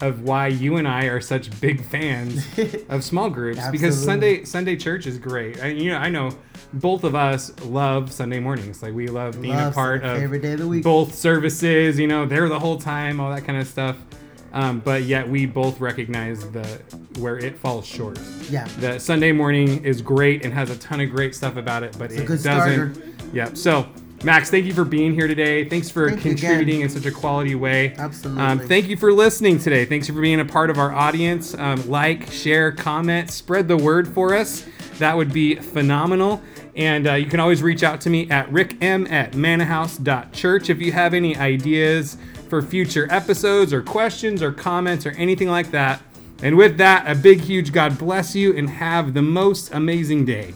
of 0.00 0.22
why 0.22 0.46
you 0.46 0.76
and 0.76 0.86
I 0.86 1.06
are 1.06 1.20
such 1.20 1.60
big 1.60 1.84
fans 1.84 2.46
of 2.88 3.02
small 3.02 3.30
groups 3.30 3.60
because 3.70 4.02
Sunday 4.02 4.44
Sunday 4.44 4.76
church 4.76 5.06
is 5.06 5.18
great. 5.18 5.58
And 5.58 5.80
you 5.80 5.90
know, 5.90 5.98
I 5.98 6.08
know 6.08 6.30
both 6.72 7.04
of 7.04 7.14
us 7.14 7.52
love 7.64 8.12
Sunday 8.12 8.40
mornings. 8.40 8.82
Like 8.82 8.94
we 8.94 9.08
love 9.08 9.40
being 9.40 9.58
a 9.58 9.70
part 9.70 10.04
of 10.04 10.22
of 10.22 10.30
the 10.30 10.68
week. 10.68 10.84
both 10.84 11.14
services. 11.14 11.98
You 11.98 12.06
know, 12.06 12.26
they're 12.26 12.48
the 12.48 12.58
whole 12.58 12.78
time, 12.78 13.20
all 13.20 13.34
that 13.34 13.44
kind 13.44 13.60
of 13.60 13.66
stuff. 13.66 13.96
Um, 14.52 14.80
but 14.80 15.02
yet 15.02 15.28
we 15.28 15.46
both 15.46 15.80
recognize 15.80 16.48
the 16.50 16.64
where 17.18 17.38
it 17.38 17.58
falls 17.58 17.86
short. 17.86 18.18
Yeah. 18.50 18.66
The 18.78 18.98
Sunday 18.98 19.32
morning 19.32 19.84
is 19.84 20.00
great 20.00 20.44
and 20.44 20.54
has 20.54 20.70
a 20.70 20.78
ton 20.78 21.00
of 21.00 21.10
great 21.10 21.34
stuff 21.34 21.56
about 21.56 21.82
it, 21.82 21.96
but 21.98 22.10
a 22.10 22.22
it 22.22 22.26
good 22.26 22.42
doesn't. 22.42 22.94
starter. 22.94 23.12
Yep. 23.32 23.56
So, 23.56 23.88
Max, 24.24 24.50
thank 24.50 24.64
you 24.64 24.72
for 24.74 24.84
being 24.84 25.14
here 25.14 25.28
today. 25.28 25.68
Thanks 25.68 25.90
for 25.90 26.08
Thank 26.10 26.22
contributing 26.22 26.80
in 26.80 26.88
such 26.88 27.06
a 27.06 27.12
quality 27.12 27.54
way. 27.54 27.94
Absolutely. 27.98 28.42
Um, 28.42 28.58
thank 28.58 28.88
you 28.88 28.96
for 28.96 29.12
listening 29.12 29.58
today. 29.58 29.84
Thanks 29.84 30.06
for 30.08 30.20
being 30.20 30.40
a 30.40 30.44
part 30.44 30.70
of 30.70 30.78
our 30.78 30.92
audience. 30.92 31.54
Um, 31.54 31.88
like, 31.88 32.30
share, 32.32 32.72
comment, 32.72 33.30
spread 33.30 33.68
the 33.68 33.76
word 33.76 34.08
for 34.08 34.34
us. 34.34 34.66
That 34.98 35.16
would 35.16 35.32
be 35.32 35.54
phenomenal. 35.56 36.42
And 36.74 37.06
uh, 37.06 37.14
you 37.14 37.26
can 37.26 37.38
always 37.40 37.62
reach 37.62 37.82
out 37.82 38.00
to 38.02 38.10
me 38.10 38.28
at 38.30 38.48
RickM 38.50 39.10
at 39.10 39.32
mannahouse.church 39.32 40.70
if 40.70 40.80
you 40.80 40.92
have 40.92 41.14
any 41.14 41.36
ideas 41.36 42.16
for 42.48 42.62
future 42.62 43.06
episodes 43.10 43.72
or 43.72 43.82
questions 43.82 44.42
or 44.42 44.52
comments 44.52 45.06
or 45.06 45.10
anything 45.10 45.48
like 45.48 45.70
that. 45.70 46.02
And 46.42 46.56
with 46.56 46.78
that, 46.78 47.10
a 47.10 47.14
big, 47.14 47.40
huge 47.40 47.72
God 47.72 47.98
bless 47.98 48.34
you 48.34 48.56
and 48.56 48.70
have 48.70 49.14
the 49.14 49.22
most 49.22 49.72
amazing 49.72 50.24
day. 50.24 50.54